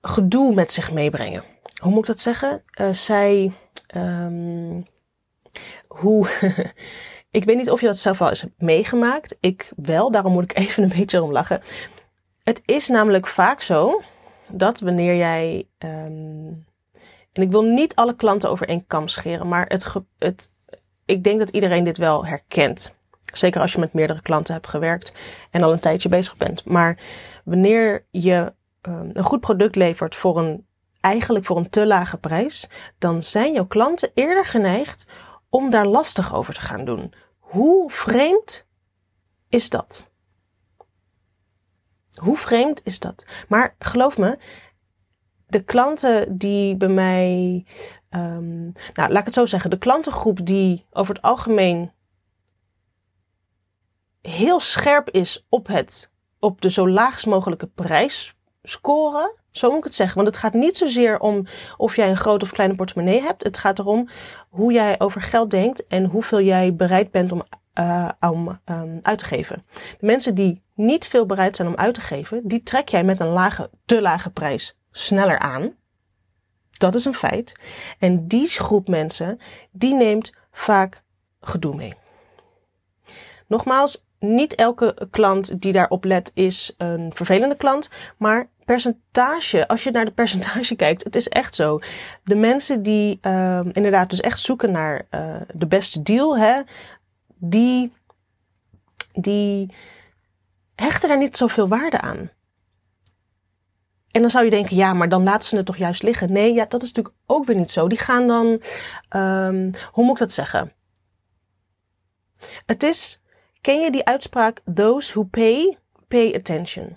gedoe 0.00 0.54
met 0.54 0.72
zich 0.72 0.92
meebrengen. 0.92 1.44
Hoe 1.80 1.90
moet 1.90 2.00
ik 2.00 2.06
dat 2.06 2.20
zeggen? 2.20 2.62
Uh, 2.80 2.92
zij, 2.92 3.52
um, 3.96 4.84
hoe, 5.88 6.28
ik 7.30 7.44
weet 7.44 7.56
niet 7.56 7.70
of 7.70 7.80
je 7.80 7.86
dat 7.86 7.98
zelf 7.98 8.18
wel 8.18 8.28
eens 8.28 8.46
meegemaakt. 8.58 9.36
Ik 9.40 9.72
wel, 9.76 10.10
daarom 10.10 10.32
moet 10.32 10.50
ik 10.50 10.56
even 10.66 10.82
een 10.82 10.96
beetje 10.96 11.22
om 11.22 11.32
lachen. 11.32 11.62
Het 12.46 12.62
is 12.64 12.88
namelijk 12.88 13.26
vaak 13.26 13.60
zo 13.60 14.02
dat 14.50 14.80
wanneer 14.80 15.16
jij. 15.16 15.68
Um, 15.78 16.66
en 17.32 17.42
ik 17.42 17.50
wil 17.50 17.62
niet 17.62 17.94
alle 17.94 18.16
klanten 18.16 18.50
over 18.50 18.68
één 18.68 18.86
kam 18.86 19.08
scheren, 19.08 19.48
maar 19.48 19.66
het, 19.66 19.94
het, 20.18 20.52
ik 21.04 21.24
denk 21.24 21.38
dat 21.38 21.50
iedereen 21.50 21.84
dit 21.84 21.96
wel 21.96 22.26
herkent. 22.26 22.94
Zeker 23.32 23.60
als 23.60 23.72
je 23.72 23.80
met 23.80 23.92
meerdere 23.92 24.22
klanten 24.22 24.54
hebt 24.54 24.66
gewerkt 24.66 25.12
en 25.50 25.62
al 25.62 25.72
een 25.72 25.80
tijdje 25.80 26.08
bezig 26.08 26.36
bent. 26.36 26.64
Maar 26.64 26.98
wanneer 27.44 28.06
je 28.10 28.52
um, 28.82 29.10
een 29.12 29.24
goed 29.24 29.40
product 29.40 29.76
levert 29.76 30.14
voor 30.14 30.38
een, 30.38 30.66
eigenlijk 31.00 31.44
voor 31.44 31.56
een 31.56 31.70
te 31.70 31.86
lage 31.86 32.18
prijs, 32.18 32.68
dan 32.98 33.22
zijn 33.22 33.52
jouw 33.52 33.66
klanten 33.66 34.10
eerder 34.14 34.46
geneigd 34.46 35.06
om 35.48 35.70
daar 35.70 35.86
lastig 35.86 36.34
over 36.34 36.54
te 36.54 36.60
gaan 36.60 36.84
doen. 36.84 37.14
Hoe 37.38 37.90
vreemd 37.90 38.66
is 39.48 39.70
dat? 39.70 40.10
Hoe 42.22 42.36
vreemd 42.36 42.80
is 42.84 42.98
dat? 42.98 43.24
Maar 43.48 43.74
geloof 43.78 44.18
me, 44.18 44.38
de 45.46 45.64
klanten 45.64 46.38
die 46.38 46.76
bij 46.76 46.88
mij, 46.88 47.64
um, 48.10 48.72
nou 48.94 49.10
laat 49.10 49.18
ik 49.18 49.24
het 49.24 49.34
zo 49.34 49.46
zeggen, 49.46 49.70
de 49.70 49.78
klantengroep 49.78 50.46
die 50.46 50.86
over 50.90 51.14
het 51.14 51.24
algemeen 51.24 51.92
heel 54.20 54.60
scherp 54.60 55.10
is 55.10 55.46
op 55.48 55.66
het, 55.66 56.10
op 56.38 56.60
de 56.60 56.70
zo 56.70 56.88
laagst 56.88 57.26
mogelijke 57.26 57.66
prijs 57.66 58.36
scoren, 58.62 59.34
Zo 59.50 59.68
moet 59.68 59.78
ik 59.78 59.84
het 59.84 59.94
zeggen. 59.94 60.16
Want 60.16 60.26
het 60.26 60.36
gaat 60.36 60.54
niet 60.54 60.76
zozeer 60.76 61.20
om 61.20 61.46
of 61.76 61.96
jij 61.96 62.08
een 62.08 62.16
grote 62.16 62.44
of 62.44 62.50
kleine 62.50 62.74
portemonnee 62.74 63.20
hebt. 63.20 63.44
Het 63.44 63.58
gaat 63.58 63.78
erom 63.78 64.08
hoe 64.48 64.72
jij 64.72 65.00
over 65.00 65.20
geld 65.20 65.50
denkt 65.50 65.86
en 65.86 66.04
hoeveel 66.04 66.40
jij 66.40 66.74
bereid 66.74 67.10
bent 67.10 67.32
om, 67.32 67.42
om 68.20 68.60
um, 68.64 68.98
uit 69.02 69.18
te 69.18 69.24
geven. 69.24 69.64
De 69.72 70.06
mensen 70.06 70.34
die 70.34 70.62
niet 70.76 71.06
veel 71.06 71.26
bereid 71.26 71.56
zijn 71.56 71.68
om 71.68 71.76
uit 71.76 71.94
te 71.94 72.00
geven, 72.00 72.40
die 72.48 72.62
trek 72.62 72.88
jij 72.88 73.04
met 73.04 73.20
een 73.20 73.26
lage, 73.26 73.70
te 73.84 74.00
lage 74.00 74.30
prijs 74.30 74.78
sneller 74.90 75.38
aan. 75.38 75.74
Dat 76.70 76.94
is 76.94 77.04
een 77.04 77.14
feit. 77.14 77.52
En 77.98 78.28
die 78.28 78.48
groep 78.48 78.88
mensen, 78.88 79.38
die 79.70 79.94
neemt 79.94 80.32
vaak 80.52 81.02
gedoe 81.40 81.74
mee. 81.74 81.94
Nogmaals, 83.46 84.04
niet 84.18 84.54
elke 84.54 85.08
klant 85.10 85.60
die 85.62 85.72
daarop 85.72 86.04
let 86.04 86.30
is 86.34 86.74
een 86.78 87.10
vervelende 87.14 87.56
klant, 87.56 87.90
maar 88.16 88.48
percentage, 88.64 89.68
als 89.68 89.84
je 89.84 89.90
naar 89.90 90.04
de 90.04 90.10
percentage 90.10 90.76
kijkt, 90.84 91.04
het 91.04 91.16
is 91.16 91.28
echt 91.28 91.54
zo. 91.54 91.78
De 92.24 92.34
mensen 92.34 92.82
die 92.82 93.18
uh, 93.22 93.60
inderdaad 93.72 94.10
dus 94.10 94.20
echt 94.20 94.40
zoeken 94.40 94.70
naar 94.70 95.06
uh, 95.10 95.36
de 95.54 95.66
beste 95.66 96.02
deal, 96.02 96.38
hè, 96.38 96.60
die, 97.34 97.92
die 99.12 99.74
hechten 100.76 101.08
daar 101.08 101.18
niet 101.18 101.36
zoveel 101.36 101.68
waarde 101.68 102.00
aan. 102.00 102.30
En 104.10 104.22
dan 104.22 104.30
zou 104.30 104.44
je 104.44 104.50
denken, 104.50 104.76
ja, 104.76 104.92
maar 104.92 105.08
dan 105.08 105.22
laten 105.22 105.48
ze 105.48 105.56
het 105.56 105.66
toch 105.66 105.76
juist 105.76 106.02
liggen. 106.02 106.32
Nee, 106.32 106.54
ja, 106.54 106.64
dat 106.64 106.82
is 106.82 106.92
natuurlijk 106.92 107.16
ook 107.26 107.44
weer 107.44 107.56
niet 107.56 107.70
zo. 107.70 107.88
Die 107.88 107.98
gaan 107.98 108.26
dan, 108.26 108.46
um, 109.20 109.70
hoe 109.92 110.04
moet 110.04 110.12
ik 110.12 110.18
dat 110.18 110.32
zeggen? 110.32 110.72
Het 112.66 112.82
is, 112.82 113.20
ken 113.60 113.80
je 113.80 113.90
die 113.90 114.04
uitspraak, 114.04 114.60
those 114.74 115.12
who 115.12 115.22
pay, 115.22 115.78
pay 116.08 116.34
attention. 116.34 116.96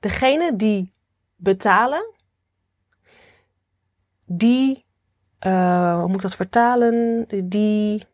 Degene 0.00 0.56
die 0.56 0.92
betalen, 1.36 2.14
die, 4.26 4.84
uh, 5.46 5.98
hoe 5.98 6.06
moet 6.06 6.16
ik 6.16 6.22
dat 6.22 6.36
vertalen? 6.36 7.26
Die, 7.44 8.06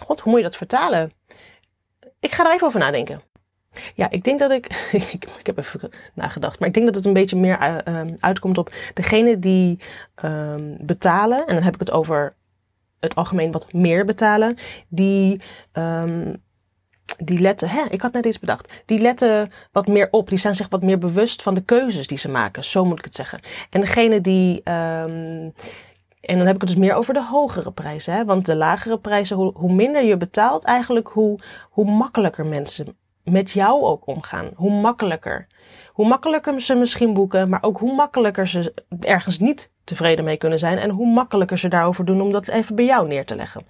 god, 0.00 0.20
hoe 0.20 0.30
moet 0.32 0.40
je 0.40 0.46
dat 0.46 0.56
vertalen? 0.56 1.12
Ik 2.26 2.34
ga 2.34 2.46
er 2.46 2.52
even 2.52 2.66
over 2.66 2.80
nadenken. 2.80 3.22
Ja, 3.94 4.10
ik 4.10 4.24
denk 4.24 4.38
dat 4.38 4.50
ik, 4.50 4.88
ik, 5.12 5.26
ik 5.38 5.46
heb 5.46 5.58
even 5.58 5.90
nagedacht, 6.14 6.58
maar 6.58 6.68
ik 6.68 6.74
denk 6.74 6.86
dat 6.86 6.94
het 6.94 7.04
een 7.04 7.12
beetje 7.12 7.36
meer 7.36 7.82
uh, 7.88 8.00
uitkomt 8.20 8.58
op 8.58 8.72
degene 8.94 9.38
die 9.38 9.78
um, 10.24 10.76
betalen, 10.80 11.46
en 11.46 11.54
dan 11.54 11.62
heb 11.62 11.74
ik 11.74 11.80
het 11.80 11.90
over 11.90 12.34
het 13.00 13.14
algemeen 13.14 13.52
wat 13.52 13.72
meer 13.72 14.04
betalen, 14.04 14.56
die 14.88 15.40
um, 15.72 16.44
die 17.18 17.38
letten, 17.38 17.68
hè, 17.68 17.82
ik 17.88 18.00
had 18.00 18.12
net 18.12 18.26
iets 18.26 18.38
bedacht, 18.38 18.72
die 18.84 18.98
letten 18.98 19.52
wat 19.72 19.86
meer 19.86 20.08
op, 20.10 20.28
die 20.28 20.38
zijn 20.38 20.54
zich 20.54 20.68
wat 20.68 20.82
meer 20.82 20.98
bewust 20.98 21.42
van 21.42 21.54
de 21.54 21.64
keuzes 21.64 22.06
die 22.06 22.18
ze 22.18 22.30
maken, 22.30 22.64
zo 22.64 22.84
moet 22.84 22.98
ik 22.98 23.04
het 23.04 23.14
zeggen. 23.14 23.40
En 23.70 23.80
degene 23.80 24.20
die, 24.20 24.62
en 26.26 26.36
dan 26.36 26.46
heb 26.46 26.54
ik 26.54 26.60
het 26.60 26.70
dus 26.70 26.78
meer 26.78 26.94
over 26.94 27.14
de 27.14 27.24
hogere 27.24 27.72
prijzen, 27.72 28.14
hè, 28.14 28.24
want 28.24 28.46
de 28.46 28.56
lagere 28.56 28.98
prijzen, 28.98 29.36
hoe, 29.36 29.52
hoe 29.54 29.72
minder 29.72 30.04
je 30.04 30.16
betaalt, 30.16 30.64
eigenlijk 30.64 31.08
hoe, 31.08 31.38
hoe 31.70 31.90
makkelijker 31.90 32.46
mensen 32.46 32.96
met 33.24 33.50
jou 33.50 33.82
ook 33.82 34.06
omgaan. 34.06 34.50
Hoe 34.54 34.80
makkelijker. 34.80 35.46
Hoe 35.92 36.08
makkelijker 36.08 36.60
ze 36.60 36.74
misschien 36.74 37.14
boeken, 37.14 37.48
maar 37.48 37.62
ook 37.62 37.78
hoe 37.78 37.94
makkelijker 37.94 38.48
ze 38.48 38.74
ergens 39.00 39.38
niet 39.38 39.72
tevreden 39.84 40.24
mee 40.24 40.36
kunnen 40.36 40.58
zijn 40.58 40.78
en 40.78 40.90
hoe 40.90 41.12
makkelijker 41.12 41.58
ze 41.58 41.68
daarover 41.68 42.04
doen 42.04 42.20
om 42.20 42.32
dat 42.32 42.48
even 42.48 42.74
bij 42.74 42.84
jou 42.84 43.08
neer 43.08 43.24
te 43.24 43.36
leggen 43.36 43.64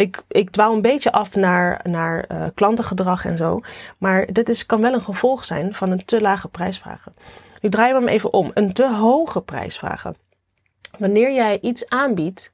ik, 0.00 0.22
ik 0.28 0.50
dwaal 0.50 0.72
een 0.72 0.82
beetje 0.82 1.12
af 1.12 1.34
naar, 1.34 1.80
naar 1.82 2.24
uh, 2.32 2.46
klantengedrag 2.54 3.24
en 3.24 3.36
zo. 3.36 3.60
Maar 3.98 4.32
dit 4.32 4.48
is, 4.48 4.66
kan 4.66 4.80
wel 4.80 4.92
een 4.92 5.02
gevolg 5.02 5.44
zijn 5.44 5.74
van 5.74 5.90
een 5.90 6.04
te 6.04 6.20
lage 6.20 6.48
prijsvragen. 6.48 7.12
Nu 7.60 7.68
draaien 7.68 7.94
we 7.94 8.00
hem 8.00 8.08
even 8.08 8.32
om. 8.32 8.50
Een 8.54 8.72
te 8.72 8.94
hoge 8.94 9.40
prijsvragen. 9.40 10.16
Wanneer 11.00 11.32
jij 11.32 11.60
iets 11.60 11.88
aanbiedt 11.88 12.52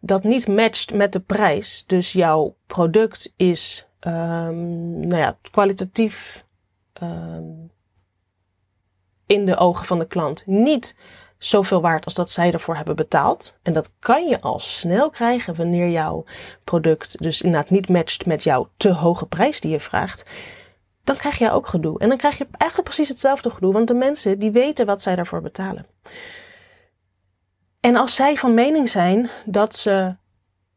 dat 0.00 0.24
niet 0.24 0.48
matcht 0.48 0.94
met 0.94 1.12
de 1.12 1.20
prijs, 1.20 1.84
dus 1.86 2.12
jouw 2.12 2.54
product 2.66 3.32
is 3.36 3.88
um, 4.00 5.06
nou 5.06 5.16
ja, 5.16 5.38
kwalitatief 5.50 6.44
um, 7.02 7.70
in 9.26 9.46
de 9.46 9.56
ogen 9.56 9.86
van 9.86 9.98
de 9.98 10.06
klant 10.06 10.46
niet 10.46 10.96
zoveel 11.38 11.80
waard 11.80 12.04
als 12.04 12.14
dat 12.14 12.30
zij 12.30 12.52
ervoor 12.52 12.76
hebben 12.76 12.96
betaald. 12.96 13.54
En 13.62 13.72
dat 13.72 13.92
kan 13.98 14.28
je 14.28 14.40
al 14.40 14.58
snel 14.58 15.10
krijgen 15.10 15.54
wanneer 15.54 15.88
jouw 15.88 16.24
product 16.64 17.22
dus 17.22 17.42
inderdaad 17.42 17.70
niet 17.70 17.88
matcht 17.88 18.26
met 18.26 18.42
jouw 18.42 18.68
te 18.76 18.92
hoge 18.92 19.26
prijs 19.26 19.60
die 19.60 19.70
je 19.70 19.80
vraagt. 19.80 20.24
Dan 21.04 21.16
krijg 21.16 21.38
je 21.38 21.50
ook 21.50 21.66
gedoe. 21.66 21.98
En 21.98 22.08
dan 22.08 22.18
krijg 22.18 22.38
je 22.38 22.46
eigenlijk 22.50 22.90
precies 22.90 23.08
hetzelfde 23.08 23.50
gedoe, 23.50 23.72
want 23.72 23.88
de 23.88 23.94
mensen 23.94 24.38
die 24.38 24.50
weten 24.50 24.86
wat 24.86 25.02
zij 25.02 25.16
daarvoor 25.16 25.40
betalen. 25.40 25.86
En 27.80 27.96
als 27.96 28.14
zij 28.14 28.36
van 28.36 28.54
mening 28.54 28.88
zijn 28.88 29.30
dat 29.44 29.76
ze 29.76 30.16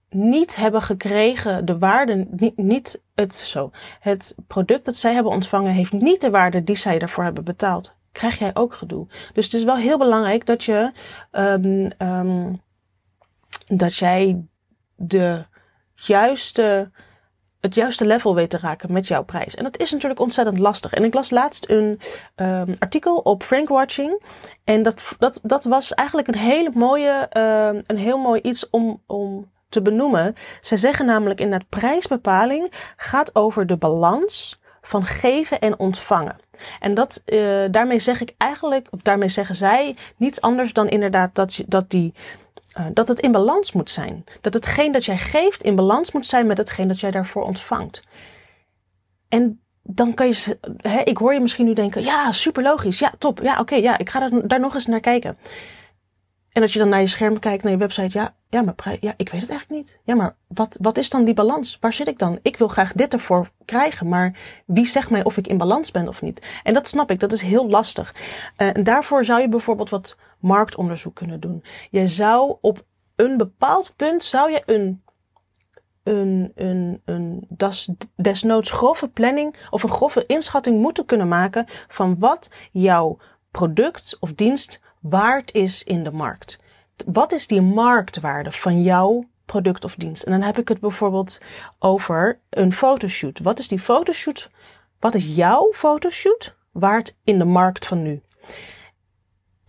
niet 0.09 0.55
hebben 0.55 0.81
gekregen 0.81 1.65
de 1.65 1.77
waarde, 1.77 2.27
niet, 2.55 3.01
het, 3.15 3.35
zo, 3.35 3.71
het 3.99 4.35
product 4.47 4.85
dat 4.85 4.95
zij 4.95 5.13
hebben 5.13 5.31
ontvangen 5.31 5.71
heeft 5.71 5.91
niet 5.91 6.21
de 6.21 6.29
waarde 6.29 6.63
die 6.63 6.75
zij 6.75 6.99
daarvoor 6.99 7.23
hebben 7.23 7.43
betaald 7.43 7.95
krijg 8.11 8.39
jij 8.39 8.51
ook 8.53 8.73
gedoe. 8.73 9.07
Dus 9.33 9.45
het 9.45 9.53
is 9.53 9.63
wel 9.63 9.75
heel 9.75 9.97
belangrijk 9.97 10.45
dat 10.45 10.63
je, 10.63 10.91
um, 11.31 11.91
um, 11.97 12.61
dat 13.65 13.95
jij 13.95 14.45
de 14.95 15.45
juiste, 15.95 16.91
het 17.61 17.75
juiste 17.75 18.05
level 18.05 18.35
weet 18.35 18.49
te 18.49 18.57
raken 18.57 18.91
met 18.91 19.07
jouw 19.07 19.23
prijs. 19.23 19.55
En 19.55 19.63
dat 19.63 19.79
is 19.79 19.91
natuurlijk 19.91 20.19
ontzettend 20.19 20.59
lastig. 20.59 20.93
En 20.93 21.03
ik 21.03 21.13
las 21.13 21.29
laatst 21.29 21.69
een 21.69 21.99
um, 22.35 22.75
artikel 22.79 23.17
op 23.17 23.43
Frankwatching. 23.43 24.23
En 24.63 24.83
dat, 24.83 25.15
dat, 25.17 25.39
dat 25.43 25.63
was 25.63 25.93
eigenlijk 25.93 26.27
een 26.27 26.37
hele 26.37 26.71
mooie, 26.73 27.29
uh, 27.37 27.81
een 27.85 27.97
heel 27.97 28.17
mooi 28.17 28.41
iets 28.41 28.69
om, 28.69 29.01
om 29.07 29.49
te 29.69 29.81
benoemen. 29.81 30.35
Zij 30.61 30.77
zeggen 30.77 31.05
namelijk 31.05 31.39
in 31.39 31.51
dat 31.51 31.69
prijsbepaling 31.69 32.93
gaat 32.95 33.35
over 33.35 33.65
de 33.67 33.77
balans 33.77 34.59
van 34.81 35.03
geven 35.03 35.59
en 35.59 35.79
ontvangen. 35.79 36.35
En 36.79 36.93
dat, 36.93 37.21
uh, 37.25 37.65
daarmee 37.71 37.99
zeg 37.99 38.21
ik 38.21 38.33
eigenlijk, 38.37 38.87
of 38.91 39.01
daarmee 39.01 39.29
zeggen 39.29 39.55
zij 39.55 39.95
niets 40.17 40.41
anders 40.41 40.73
dan 40.73 40.89
inderdaad 40.89 41.35
dat, 41.35 41.55
je, 41.55 41.63
dat 41.67 41.89
die, 41.89 42.13
uh, 42.77 42.85
dat 42.93 43.07
het 43.07 43.19
in 43.19 43.31
balans 43.31 43.71
moet 43.71 43.89
zijn. 43.89 44.23
Dat 44.41 44.53
hetgeen 44.53 44.91
dat 44.91 45.05
jij 45.05 45.17
geeft 45.17 45.63
in 45.63 45.75
balans 45.75 46.11
moet 46.11 46.25
zijn 46.25 46.47
met 46.47 46.57
hetgeen 46.57 46.87
dat 46.87 46.99
jij 46.99 47.11
daarvoor 47.11 47.43
ontvangt. 47.43 48.01
En 49.29 49.61
dan 49.83 50.13
kan 50.13 50.27
je, 50.27 50.57
hè, 50.77 50.99
ik 50.99 51.17
hoor 51.17 51.33
je 51.33 51.39
misschien 51.39 51.65
nu 51.65 51.73
denken, 51.73 52.03
ja, 52.03 52.31
super 52.31 52.63
logisch, 52.63 52.99
ja, 52.99 53.11
top, 53.17 53.39
ja, 53.41 53.59
oké, 53.59 53.75
ja, 53.75 53.97
ik 53.97 54.09
ga 54.09 54.19
daar, 54.19 54.47
daar 54.47 54.59
nog 54.59 54.73
eens 54.73 54.85
naar 54.85 54.99
kijken. 54.99 55.37
En 56.51 56.61
dat 56.61 56.71
je 56.71 56.79
dan 56.79 56.89
naar 56.89 56.99
je 56.99 57.07
scherm 57.07 57.39
kijkt, 57.39 57.63
naar 57.63 57.71
je 57.71 57.77
website, 57.77 58.17
ja, 58.17 58.35
ja, 58.49 58.61
maar 58.61 58.97
ja, 58.99 59.13
ik 59.17 59.29
weet 59.29 59.41
het 59.41 59.49
eigenlijk 59.49 59.69
niet. 59.69 59.99
Ja, 60.03 60.15
maar 60.15 60.35
wat, 60.47 60.77
wat 60.81 60.97
is 60.97 61.09
dan 61.09 61.23
die 61.23 61.33
balans? 61.33 61.77
Waar 61.79 61.93
zit 61.93 62.07
ik 62.07 62.19
dan? 62.19 62.39
Ik 62.41 62.57
wil 62.57 62.67
graag 62.67 62.93
dit 62.93 63.13
ervoor 63.13 63.49
krijgen, 63.65 64.07
maar 64.07 64.37
wie 64.65 64.85
zegt 64.85 65.09
mij 65.09 65.23
of 65.23 65.37
ik 65.37 65.47
in 65.47 65.57
balans 65.57 65.91
ben 65.91 66.07
of 66.07 66.21
niet? 66.21 66.41
En 66.63 66.73
dat 66.73 66.87
snap 66.87 67.11
ik, 67.11 67.19
dat 67.19 67.31
is 67.31 67.41
heel 67.41 67.69
lastig. 67.69 68.15
Uh, 68.57 68.75
en 68.77 68.83
daarvoor 68.83 69.25
zou 69.25 69.41
je 69.41 69.49
bijvoorbeeld 69.49 69.89
wat 69.89 70.15
marktonderzoek 70.41 71.15
kunnen 71.15 71.39
doen. 71.39 71.63
Je 71.89 72.07
zou 72.07 72.57
op 72.61 72.85
een 73.15 73.37
bepaald 73.37 73.93
punt, 73.95 74.23
zou 74.23 74.51
je 74.51 74.61
een, 74.65 75.03
een, 76.03 76.51
een, 76.55 77.01
een 77.05 77.45
des, 77.49 77.89
desnoods 78.15 78.71
grove 78.71 79.07
planning 79.07 79.55
of 79.69 79.83
een 79.83 79.89
grove 79.89 80.25
inschatting 80.25 80.81
moeten 80.81 81.05
kunnen 81.05 81.27
maken 81.27 81.65
van 81.87 82.19
wat 82.19 82.49
jouw 82.71 83.17
product 83.51 84.17
of 84.19 84.33
dienst 84.33 84.81
waard 84.99 85.53
is 85.53 85.83
in 85.83 86.03
de 86.03 86.11
markt. 86.11 86.59
Wat 87.05 87.31
is 87.31 87.47
die 87.47 87.61
marktwaarde 87.61 88.51
van 88.51 88.81
jouw 88.81 89.29
product 89.45 89.83
of 89.83 89.95
dienst? 89.95 90.23
En 90.23 90.31
dan 90.31 90.41
heb 90.41 90.57
ik 90.57 90.67
het 90.67 90.79
bijvoorbeeld 90.79 91.37
over 91.79 92.39
een 92.49 92.73
fotoshoot. 92.73 93.39
Wat 93.39 93.59
is 93.59 93.67
die 93.67 93.79
fotoshoot? 93.79 94.49
Wat 94.99 95.15
is 95.15 95.25
jouw 95.35 95.71
fotoshoot 95.73 96.55
waard 96.71 97.17
in 97.23 97.39
de 97.39 97.45
markt 97.45 97.87
van 97.87 98.01
nu? 98.01 98.21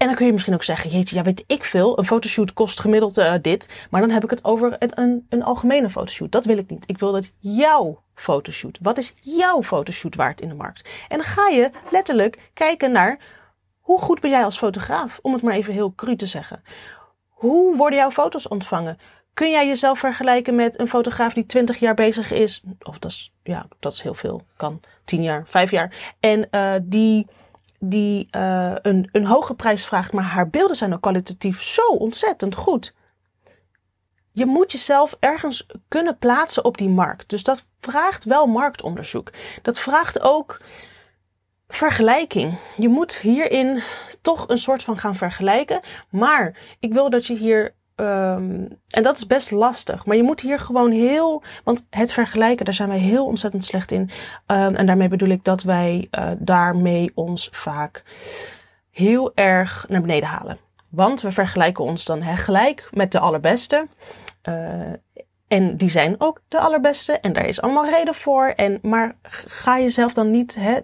En 0.02 0.08
dan 0.08 0.16
kun 0.16 0.26
je 0.26 0.32
misschien 0.32 0.54
ook 0.54 0.62
zeggen, 0.62 0.90
jeetje, 0.90 1.16
ja 1.16 1.22
weet 1.22 1.44
ik 1.46 1.64
veel, 1.64 1.98
een 1.98 2.04
fotoshoot 2.04 2.52
kost 2.52 2.80
gemiddeld 2.80 3.18
uh, 3.18 3.34
dit. 3.42 3.68
Maar 3.90 4.00
dan 4.00 4.10
heb 4.10 4.24
ik 4.24 4.30
het 4.30 4.44
over 4.44 4.76
een, 4.78 5.26
een 5.28 5.42
algemene 5.42 5.90
fotoshoot. 5.90 6.32
Dat 6.32 6.44
wil 6.44 6.58
ik 6.58 6.70
niet. 6.70 6.84
Ik 6.88 6.98
wil 6.98 7.12
dat 7.12 7.32
jouw 7.38 8.02
fotoshoot. 8.14 8.78
Wat 8.80 8.98
is 8.98 9.14
jouw 9.20 9.62
fotoshoot 9.62 10.14
waard 10.14 10.40
in 10.40 10.48
de 10.48 10.54
markt? 10.54 10.88
En 11.08 11.16
dan 11.16 11.26
ga 11.26 11.48
je 11.48 11.70
letterlijk 11.90 12.50
kijken 12.54 12.92
naar 12.92 13.18
hoe 13.80 13.98
goed 13.98 14.20
ben 14.20 14.30
jij 14.30 14.44
als 14.44 14.58
fotograaf? 14.58 15.18
Om 15.22 15.32
het 15.32 15.42
maar 15.42 15.54
even 15.54 15.72
heel 15.72 15.94
cru 15.94 16.16
te 16.16 16.26
zeggen. 16.26 16.62
Hoe 17.28 17.76
worden 17.76 17.98
jouw 17.98 18.10
foto's 18.10 18.48
ontvangen? 18.48 18.98
Kun 19.34 19.50
jij 19.50 19.66
jezelf 19.66 19.98
vergelijken 19.98 20.54
met 20.54 20.78
een 20.78 20.88
fotograaf 20.88 21.34
die 21.34 21.46
20 21.46 21.78
jaar 21.78 21.94
bezig 21.94 22.32
is? 22.32 22.62
Of 22.82 22.98
dat 22.98 23.10
is, 23.10 23.32
ja, 23.42 23.66
dat 23.80 23.92
is 23.92 24.00
heel 24.00 24.14
veel. 24.14 24.42
Kan 24.56 24.80
10 25.04 25.22
jaar, 25.22 25.42
5 25.46 25.70
jaar. 25.70 26.14
En 26.20 26.48
uh, 26.50 26.74
die, 26.82 27.26
die 27.84 28.28
uh, 28.36 28.74
een, 28.82 29.08
een 29.12 29.26
hoge 29.26 29.54
prijs 29.54 29.84
vraagt, 29.84 30.12
maar 30.12 30.24
haar 30.24 30.48
beelden 30.48 30.76
zijn 30.76 30.94
ook 30.94 31.00
kwalitatief 31.00 31.62
zo 31.62 31.86
ontzettend 31.86 32.54
goed. 32.54 32.94
Je 34.32 34.46
moet 34.46 34.72
jezelf 34.72 35.16
ergens 35.20 35.66
kunnen 35.88 36.18
plaatsen 36.18 36.64
op 36.64 36.78
die 36.78 36.88
markt. 36.88 37.28
Dus 37.28 37.42
dat 37.42 37.66
vraagt 37.80 38.24
wel 38.24 38.46
marktonderzoek. 38.46 39.30
Dat 39.62 39.78
vraagt 39.78 40.20
ook 40.20 40.60
vergelijking. 41.68 42.58
Je 42.74 42.88
moet 42.88 43.16
hierin 43.16 43.82
toch 44.20 44.48
een 44.48 44.58
soort 44.58 44.82
van 44.82 44.98
gaan 44.98 45.16
vergelijken. 45.16 45.80
Maar 46.08 46.58
ik 46.80 46.92
wil 46.92 47.10
dat 47.10 47.26
je 47.26 47.36
hier. 47.36 47.74
Um, 47.96 48.68
en 48.88 49.02
dat 49.02 49.16
is 49.16 49.26
best 49.26 49.50
lastig. 49.50 50.06
Maar 50.06 50.16
je 50.16 50.22
moet 50.22 50.40
hier 50.40 50.58
gewoon 50.58 50.90
heel. 50.90 51.42
Want 51.64 51.86
het 51.90 52.12
vergelijken, 52.12 52.64
daar 52.64 52.74
zijn 52.74 52.88
wij 52.88 52.98
heel 52.98 53.26
ontzettend 53.26 53.64
slecht 53.64 53.90
in. 53.90 54.00
Um, 54.46 54.74
en 54.74 54.86
daarmee 54.86 55.08
bedoel 55.08 55.28
ik 55.28 55.44
dat 55.44 55.62
wij 55.62 56.08
uh, 56.10 56.30
daarmee 56.38 57.12
ons 57.14 57.48
vaak 57.52 58.04
heel 58.90 59.32
erg 59.34 59.86
naar 59.88 60.00
beneden 60.00 60.28
halen. 60.28 60.58
Want 60.88 61.20
we 61.20 61.32
vergelijken 61.32 61.84
ons 61.84 62.04
dan 62.04 62.22
hè, 62.22 62.36
gelijk 62.36 62.88
met 62.90 63.12
de 63.12 63.18
allerbeste. 63.18 63.88
Uh, 64.48 64.54
en 65.48 65.76
die 65.76 65.90
zijn 65.90 66.14
ook 66.18 66.40
de 66.48 66.58
allerbeste. 66.60 67.12
En 67.12 67.32
daar 67.32 67.46
is 67.46 67.60
allemaal 67.60 67.88
reden 67.88 68.14
voor. 68.14 68.46
En, 68.46 68.78
maar 68.82 69.16
ga 69.22 69.78
jezelf 69.78 70.12
dan 70.12 70.30
niet. 70.30 70.54
Hè, 70.54 70.78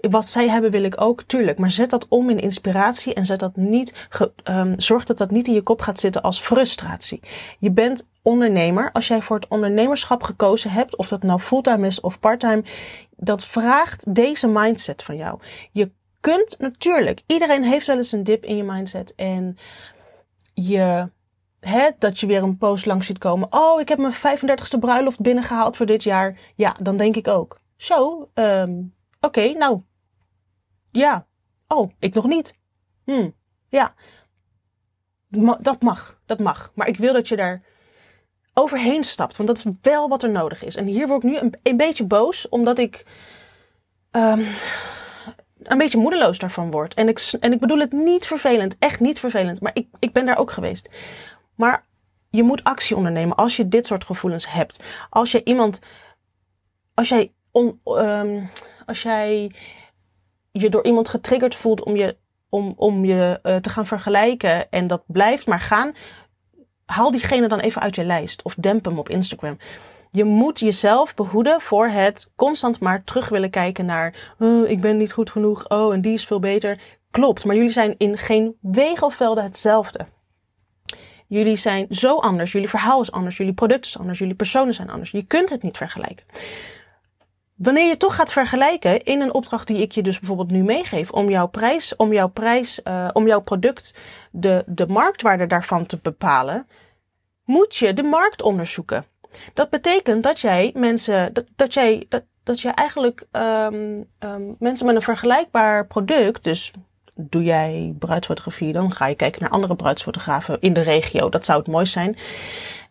wat 0.00 0.26
zij 0.26 0.48
hebben 0.48 0.70
wil 0.70 0.82
ik 0.82 1.00
ook, 1.00 1.22
tuurlijk. 1.22 1.58
Maar 1.58 1.70
zet 1.70 1.90
dat 1.90 2.08
om 2.08 2.30
in 2.30 2.38
inspiratie 2.38 3.14
en 3.14 3.24
zet 3.24 3.40
dat 3.40 3.56
niet, 3.56 4.08
um, 4.44 4.80
zorg 4.80 5.04
dat 5.04 5.18
dat 5.18 5.30
niet 5.30 5.46
in 5.46 5.54
je 5.54 5.62
kop 5.62 5.80
gaat 5.80 6.00
zitten 6.00 6.22
als 6.22 6.40
frustratie. 6.40 7.20
Je 7.58 7.70
bent 7.70 8.08
ondernemer. 8.22 8.92
Als 8.92 9.08
jij 9.08 9.22
voor 9.22 9.36
het 9.36 9.48
ondernemerschap 9.48 10.22
gekozen 10.22 10.70
hebt, 10.70 10.96
of 10.96 11.08
dat 11.08 11.22
nou 11.22 11.40
fulltime 11.40 11.86
is 11.86 12.00
of 12.00 12.20
parttime, 12.20 12.64
dat 13.16 13.44
vraagt 13.44 14.14
deze 14.14 14.48
mindset 14.48 15.02
van 15.02 15.16
jou. 15.16 15.40
Je 15.72 15.90
kunt 16.20 16.58
natuurlijk, 16.58 17.22
iedereen 17.26 17.64
heeft 17.64 17.86
wel 17.86 17.96
eens 17.96 18.12
een 18.12 18.24
dip 18.24 18.44
in 18.44 18.56
je 18.56 18.64
mindset 18.64 19.14
en 19.14 19.56
je 20.54 21.08
Hè, 21.60 21.90
dat 21.98 22.20
je 22.20 22.26
weer 22.26 22.42
een 22.42 22.56
post 22.56 22.86
langs 22.86 23.06
ziet 23.06 23.18
komen. 23.18 23.48
Oh, 23.50 23.80
ik 23.80 23.88
heb 23.88 23.98
mijn 23.98 24.12
35ste 24.14 24.78
bruiloft 24.80 25.20
binnengehaald 25.20 25.76
voor 25.76 25.86
dit 25.86 26.02
jaar. 26.02 26.38
Ja, 26.54 26.76
dan 26.80 26.96
denk 26.96 27.16
ik 27.16 27.28
ook. 27.28 27.60
Zo, 27.76 28.28
um, 28.34 28.94
oké, 29.20 29.52
nou. 29.52 29.80
Ja. 30.90 31.26
Oh, 31.68 31.90
ik 31.98 32.14
nog 32.14 32.26
niet. 32.26 32.54
Hm, 33.04 33.30
ja. 33.68 33.94
Dat 35.60 35.82
mag, 35.82 36.18
dat 36.26 36.38
mag. 36.38 36.72
Maar 36.74 36.88
ik 36.88 36.96
wil 36.96 37.12
dat 37.12 37.28
je 37.28 37.36
daar 37.36 37.62
overheen 38.54 39.04
stapt. 39.04 39.36
Want 39.36 39.48
dat 39.48 39.58
is 39.58 39.64
wel 39.82 40.08
wat 40.08 40.22
er 40.22 40.30
nodig 40.30 40.64
is. 40.64 40.76
En 40.76 40.86
hier 40.86 41.06
word 41.06 41.22
ik 41.22 41.30
nu 41.30 41.38
een, 41.38 41.54
een 41.62 41.76
beetje 41.76 42.04
boos, 42.04 42.48
omdat 42.48 42.78
ik 42.78 43.06
um, 44.12 44.46
een 45.62 45.78
beetje 45.78 45.98
moedeloos 45.98 46.38
daarvan 46.38 46.70
word. 46.70 46.94
En 46.94 47.08
ik, 47.08 47.32
en 47.40 47.52
ik 47.52 47.60
bedoel 47.60 47.78
het 47.78 47.92
niet 47.92 48.26
vervelend, 48.26 48.76
echt 48.78 49.00
niet 49.00 49.18
vervelend. 49.18 49.60
Maar 49.60 49.74
ik, 49.74 49.88
ik 49.98 50.12
ben 50.12 50.26
daar 50.26 50.38
ook 50.38 50.50
geweest. 50.50 50.88
Maar 51.54 51.86
je 52.30 52.42
moet 52.42 52.64
actie 52.64 52.96
ondernemen 52.96 53.36
als 53.36 53.56
je 53.56 53.68
dit 53.68 53.86
soort 53.86 54.04
gevoelens 54.04 54.52
hebt. 54.52 54.82
Als 55.10 55.32
je 55.32 55.44
iemand, 55.44 55.80
als 56.94 57.08
jij, 57.08 57.32
um, 57.84 58.50
als 58.86 59.02
jij 59.02 59.50
je 60.60 60.70
door 60.70 60.84
iemand 60.84 61.08
getriggerd 61.08 61.54
voelt 61.54 61.82
om 61.82 61.96
je, 61.96 62.16
om, 62.48 62.74
om 62.76 63.04
je 63.04 63.40
uh, 63.42 63.56
te 63.56 63.70
gaan 63.70 63.86
vergelijken 63.86 64.70
en 64.70 64.86
dat 64.86 65.02
blijft 65.06 65.46
maar 65.46 65.60
gaan, 65.60 65.92
haal 66.84 67.10
diegene 67.10 67.48
dan 67.48 67.60
even 67.60 67.82
uit 67.82 67.94
je 67.94 68.04
lijst 68.04 68.42
of 68.42 68.54
demp 68.54 68.84
hem 68.84 68.98
op 68.98 69.08
Instagram. 69.08 69.58
Je 70.10 70.24
moet 70.24 70.60
jezelf 70.60 71.14
behoeden 71.14 71.60
voor 71.60 71.88
het 71.88 72.32
constant 72.36 72.80
maar 72.80 73.04
terug 73.04 73.28
willen 73.28 73.50
kijken 73.50 73.86
naar, 73.86 74.34
oh, 74.38 74.68
ik 74.68 74.80
ben 74.80 74.96
niet 74.96 75.12
goed 75.12 75.30
genoeg, 75.30 75.68
oh, 75.68 75.92
en 75.92 76.00
die 76.00 76.12
is 76.12 76.24
veel 76.24 76.40
beter. 76.40 76.80
Klopt, 77.10 77.44
maar 77.44 77.56
jullie 77.56 77.70
zijn 77.70 77.94
in 77.98 78.16
geen 78.16 78.56
wegelvelden 78.60 79.44
hetzelfde. 79.44 80.06
Jullie 81.26 81.56
zijn 81.56 81.86
zo 81.90 82.16
anders. 82.18 82.52
Jullie 82.52 82.68
verhaal 82.68 83.00
is 83.00 83.12
anders. 83.12 83.36
Jullie 83.36 83.52
product 83.52 83.86
is 83.86 83.98
anders. 83.98 84.18
Jullie 84.18 84.34
personen 84.34 84.74
zijn 84.74 84.90
anders. 84.90 85.10
Je 85.10 85.22
kunt 85.22 85.50
het 85.50 85.62
niet 85.62 85.76
vergelijken. 85.76 86.24
Wanneer 87.58 87.88
je 87.88 87.96
toch 87.96 88.14
gaat 88.14 88.32
vergelijken 88.32 89.04
in 89.04 89.20
een 89.20 89.34
opdracht 89.34 89.66
die 89.66 89.80
ik 89.82 89.92
je 89.92 90.02
dus 90.02 90.18
bijvoorbeeld 90.18 90.50
nu 90.50 90.62
meegeef 90.62 91.10
om 91.10 91.28
jouw 91.28 91.46
prijs, 91.46 91.96
om 91.96 92.12
jouw 92.12 92.28
prijs, 92.28 92.80
uh, 92.84 93.08
om 93.12 93.26
jouw 93.26 93.40
product, 93.40 93.94
de, 94.30 94.62
de 94.66 94.86
marktwaarde 94.86 95.46
daarvan 95.46 95.86
te 95.86 95.98
bepalen, 96.02 96.66
moet 97.44 97.76
je 97.76 97.94
de 97.94 98.02
markt 98.02 98.42
onderzoeken. 98.42 99.04
Dat 99.54 99.70
betekent 99.70 100.22
dat 100.22 100.40
jij 100.40 100.70
mensen, 100.74 101.32
dat, 101.32 101.44
dat 101.56 101.74
jij, 101.74 102.06
dat, 102.08 102.22
dat 102.42 102.60
je 102.60 102.68
eigenlijk 102.68 103.26
um, 103.32 104.06
um, 104.18 104.56
mensen 104.58 104.86
met 104.86 104.94
een 104.94 105.02
vergelijkbaar 105.02 105.86
product, 105.86 106.44
dus 106.44 106.72
doe 107.14 107.42
jij 107.42 107.94
bruidsfotografie, 107.98 108.72
dan 108.72 108.92
ga 108.92 109.06
je 109.06 109.14
kijken 109.14 109.42
naar 109.42 109.50
andere 109.50 109.76
bruidsfotografen 109.76 110.60
in 110.60 110.72
de 110.72 110.80
regio. 110.80 111.28
Dat 111.28 111.44
zou 111.44 111.58
het 111.58 111.68
mooi 111.68 111.86
zijn. 111.86 112.16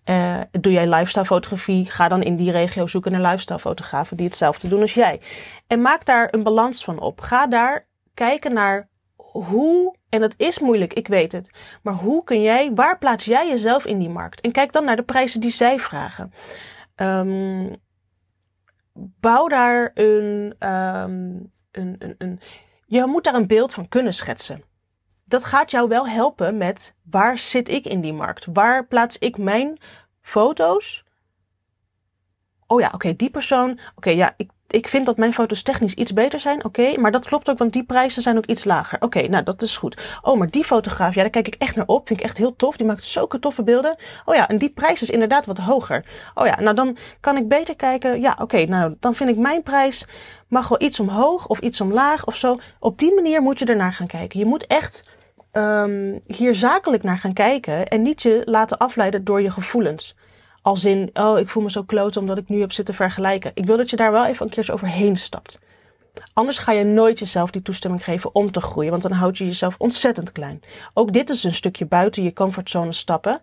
Uh, 0.09 0.41
doe 0.51 0.71
jij 0.71 0.87
lifestyle 0.87 1.25
fotografie, 1.25 1.85
ga 1.85 2.07
dan 2.07 2.23
in 2.23 2.35
die 2.35 2.51
regio 2.51 2.87
zoeken 2.87 3.11
naar 3.11 3.21
lifestyle 3.21 3.59
fotografen 3.59 4.17
die 4.17 4.25
hetzelfde 4.25 4.67
doen 4.67 4.81
als 4.81 4.93
jij. 4.93 5.21
En 5.67 5.81
maak 5.81 6.05
daar 6.05 6.33
een 6.33 6.43
balans 6.43 6.83
van 6.83 6.99
op. 6.99 7.21
Ga 7.21 7.47
daar 7.47 7.87
kijken 8.13 8.53
naar 8.53 8.89
hoe, 9.15 9.95
en 10.09 10.21
het 10.21 10.33
is 10.37 10.59
moeilijk, 10.59 10.93
ik 10.93 11.07
weet 11.07 11.31
het, 11.31 11.51
maar 11.81 11.93
hoe 11.93 12.23
kun 12.23 12.41
jij, 12.41 12.73
waar 12.73 12.97
plaats 12.97 13.25
jij 13.25 13.47
jezelf 13.47 13.85
in 13.85 13.99
die 13.99 14.09
markt? 14.09 14.41
En 14.41 14.51
kijk 14.51 14.71
dan 14.71 14.85
naar 14.85 14.95
de 14.95 15.03
prijzen 15.03 15.41
die 15.41 15.51
zij 15.51 15.79
vragen. 15.79 16.33
Um, 16.95 17.75
bouw 18.93 19.47
daar 19.47 19.91
um, 19.93 20.53
een, 20.59 21.51
een, 21.71 22.15
een 22.17 22.39
je 22.85 23.05
moet 23.05 23.23
daar 23.23 23.33
een 23.33 23.47
beeld 23.47 23.73
van 23.73 23.87
kunnen 23.87 24.13
schetsen. 24.13 24.63
Dat 25.27 25.45
gaat 25.45 25.71
jou 25.71 25.87
wel 25.87 26.07
helpen 26.07 26.57
met 26.57 26.95
waar 27.09 27.37
zit 27.37 27.69
ik 27.69 27.85
in 27.85 28.01
die 28.01 28.13
markt? 28.13 28.47
Waar 28.53 28.87
plaats 28.87 29.17
ik 29.17 29.37
mijn 29.37 29.79
foto's? 30.21 31.03
Oh 32.67 32.79
ja, 32.79 32.91
oké, 32.93 33.15
die 33.15 33.29
persoon. 33.29 33.79
Oké, 33.95 34.09
ja, 34.09 34.33
ik, 34.37 34.51
ik 34.67 34.87
vind 34.87 35.05
dat 35.05 35.17
mijn 35.17 35.33
foto's 35.33 35.63
technisch 35.63 35.93
iets 35.93 36.13
beter 36.13 36.39
zijn. 36.39 36.65
Oké, 36.65 36.97
maar 36.99 37.11
dat 37.11 37.25
klopt 37.25 37.49
ook, 37.49 37.57
want 37.57 37.73
die 37.73 37.83
prijzen 37.83 38.21
zijn 38.21 38.37
ook 38.37 38.45
iets 38.45 38.63
lager. 38.63 39.01
Oké, 39.01 39.27
nou 39.27 39.43
dat 39.43 39.61
is 39.61 39.77
goed. 39.77 40.19
Oh, 40.21 40.37
maar 40.37 40.49
die 40.49 40.63
fotograaf, 40.63 41.15
ja, 41.15 41.21
daar 41.21 41.29
kijk 41.29 41.47
ik 41.47 41.55
echt 41.55 41.75
naar 41.75 41.87
op. 41.87 42.07
Vind 42.07 42.19
ik 42.19 42.25
echt 42.25 42.37
heel 42.37 42.55
tof. 42.55 42.77
Die 42.77 42.87
maakt 42.87 43.03
zulke 43.03 43.39
toffe 43.39 43.63
beelden. 43.63 43.97
Oh 44.25 44.35
ja, 44.35 44.47
en 44.47 44.57
die 44.57 44.69
prijs 44.69 45.01
is 45.01 45.09
inderdaad 45.09 45.45
wat 45.45 45.57
hoger. 45.57 46.05
Oh 46.35 46.45
ja, 46.45 46.59
nou 46.59 46.75
dan 46.75 46.97
kan 47.19 47.37
ik 47.37 47.47
beter 47.47 47.75
kijken. 47.75 48.21
Ja, 48.21 48.37
oké, 48.41 48.65
nou 48.65 48.95
dan 48.99 49.15
vind 49.15 49.29
ik 49.29 49.37
mijn 49.37 49.63
prijs 49.63 50.05
mag 50.47 50.67
wel 50.67 50.81
iets 50.81 50.99
omhoog 50.99 51.47
of 51.47 51.59
iets 51.59 51.81
omlaag 51.81 52.25
of 52.25 52.35
zo. 52.35 52.59
Op 52.79 52.97
die 52.97 53.13
manier 53.13 53.41
moet 53.41 53.59
je 53.59 53.65
ernaar 53.65 53.93
gaan 53.93 54.07
kijken. 54.07 54.39
Je 54.39 54.45
moet 54.45 54.67
echt 54.67 55.03
um, 55.57 56.19
hier 56.25 56.55
zakelijk 56.55 57.03
naar 57.03 57.17
gaan 57.17 57.33
kijken 57.33 57.87
en 57.87 58.01
niet 58.01 58.21
je 58.21 58.41
laten 58.45 58.77
afleiden 58.77 59.23
door 59.23 59.41
je 59.41 59.51
gevoelens. 59.51 60.15
Als 60.61 60.85
in, 60.85 61.09
oh, 61.13 61.39
ik 61.39 61.49
voel 61.49 61.63
me 61.63 61.71
zo 61.71 61.83
kloot 61.83 62.17
omdat 62.17 62.37
ik 62.37 62.49
nu 62.49 62.59
heb 62.59 62.71
zitten 62.71 62.95
vergelijken. 62.95 63.51
Ik 63.53 63.65
wil 63.65 63.77
dat 63.77 63.89
je 63.89 63.95
daar 63.95 64.11
wel 64.11 64.25
even 64.25 64.45
een 64.45 64.51
keertje 64.51 64.73
overheen 64.73 65.17
stapt. 65.17 65.59
Anders 66.33 66.57
ga 66.57 66.71
je 66.71 66.83
nooit 66.83 67.19
jezelf 67.19 67.51
die 67.51 67.61
toestemming 67.61 68.03
geven 68.03 68.35
om 68.35 68.51
te 68.51 68.61
groeien, 68.61 68.91
want 68.91 69.03
dan 69.03 69.11
houd 69.11 69.37
je 69.37 69.45
jezelf 69.45 69.75
ontzettend 69.77 70.31
klein. 70.31 70.61
Ook 70.93 71.13
dit 71.13 71.29
is 71.29 71.43
een 71.43 71.53
stukje 71.53 71.85
buiten 71.85 72.23
je 72.23 72.33
comfortzone 72.33 72.93
stappen 72.93 73.41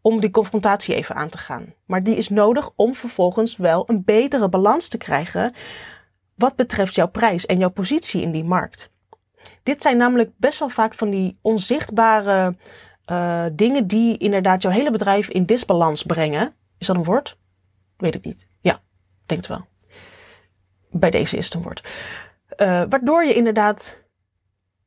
om 0.00 0.20
die 0.20 0.30
confrontatie 0.30 0.94
even 0.94 1.14
aan 1.14 1.28
te 1.28 1.38
gaan. 1.38 1.74
Maar 1.86 2.02
die 2.02 2.16
is 2.16 2.28
nodig 2.28 2.70
om 2.76 2.94
vervolgens 2.94 3.56
wel 3.56 3.84
een 3.86 4.04
betere 4.04 4.48
balans 4.48 4.88
te 4.88 4.98
krijgen 4.98 5.54
wat 6.34 6.56
betreft 6.56 6.94
jouw 6.94 7.08
prijs 7.08 7.46
en 7.46 7.58
jouw 7.58 7.70
positie 7.70 8.22
in 8.22 8.32
die 8.32 8.44
markt. 8.44 8.92
Dit 9.64 9.82
zijn 9.82 9.96
namelijk 9.96 10.30
best 10.36 10.58
wel 10.58 10.68
vaak 10.68 10.94
van 10.94 11.10
die 11.10 11.38
onzichtbare 11.42 12.56
uh, 13.10 13.44
dingen 13.52 13.86
die 13.86 14.18
inderdaad 14.18 14.62
jouw 14.62 14.72
hele 14.72 14.90
bedrijf 14.90 15.28
in 15.28 15.44
disbalans 15.44 16.02
brengen. 16.02 16.54
Is 16.78 16.86
dat 16.86 16.96
een 16.96 17.04
woord? 17.04 17.38
Weet 17.96 18.14
ik 18.14 18.24
niet. 18.24 18.48
Ja, 18.60 18.80
denk 19.26 19.40
het 19.40 19.50
wel. 19.50 19.66
Bij 20.90 21.10
deze 21.10 21.36
is 21.36 21.44
het 21.44 21.54
een 21.54 21.62
woord. 21.62 21.82
Uh, 22.56 22.82
waardoor 22.88 23.24
je 23.24 23.34
inderdaad 23.34 24.02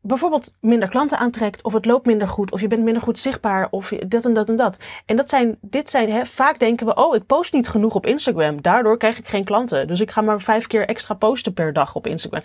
bijvoorbeeld 0.02 0.56
minder 0.62 0.90
klanten 0.90 1.18
aantrekt, 1.18 1.63
of 1.63 1.74
het 1.74 1.86
loopt 1.86 2.06
minder 2.06 2.28
goed, 2.28 2.52
of 2.52 2.62
je 2.62 2.68
bent 2.68 2.84
minder 2.84 3.04
goed 3.04 3.20
zichtbaar, 3.20 3.68
of 3.70 3.90
dat 3.90 4.26
en 4.26 4.34
dat 4.34 4.50
en 4.50 4.56
dat. 4.56 4.78
En 5.06 5.16
dat 5.16 5.30
zijn, 5.30 5.58
dit 5.62 5.90
zijn, 5.90 6.12
hè, 6.12 6.26
vaak 6.26 6.60
denken 6.60 6.86
we, 6.86 6.96
oh, 6.96 7.16
ik 7.16 7.26
post 7.26 7.54
niet 7.54 7.68
genoeg 7.68 7.96
op 7.96 8.06
Instagram, 8.06 8.62
daardoor 8.62 8.98
krijg 8.98 9.18
ik 9.18 9.28
geen 9.28 9.44
klanten. 9.44 9.88
Dus 9.88 10.00
ik 10.00 10.12
ga 10.12 10.22
maar 10.22 10.42
vijf 10.42 10.68
keer 10.68 10.88
extra 10.88 11.13
posten 11.13 11.54
per 11.54 11.74
dag 11.74 11.96
op 11.96 12.08
Instagram. 12.08 12.44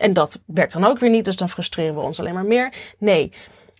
En 0.00 0.12
dat 0.12 0.40
werkt 0.46 0.72
dan 0.72 0.84
ook 0.84 0.98
weer 0.98 1.10
niet, 1.10 1.24
dus 1.24 1.36
dan 1.36 1.48
frustreren 1.48 1.94
we 1.94 2.00
ons 2.00 2.20
alleen 2.20 2.34
maar 2.34 2.44
meer. 2.44 2.74
Nee. 2.98 3.32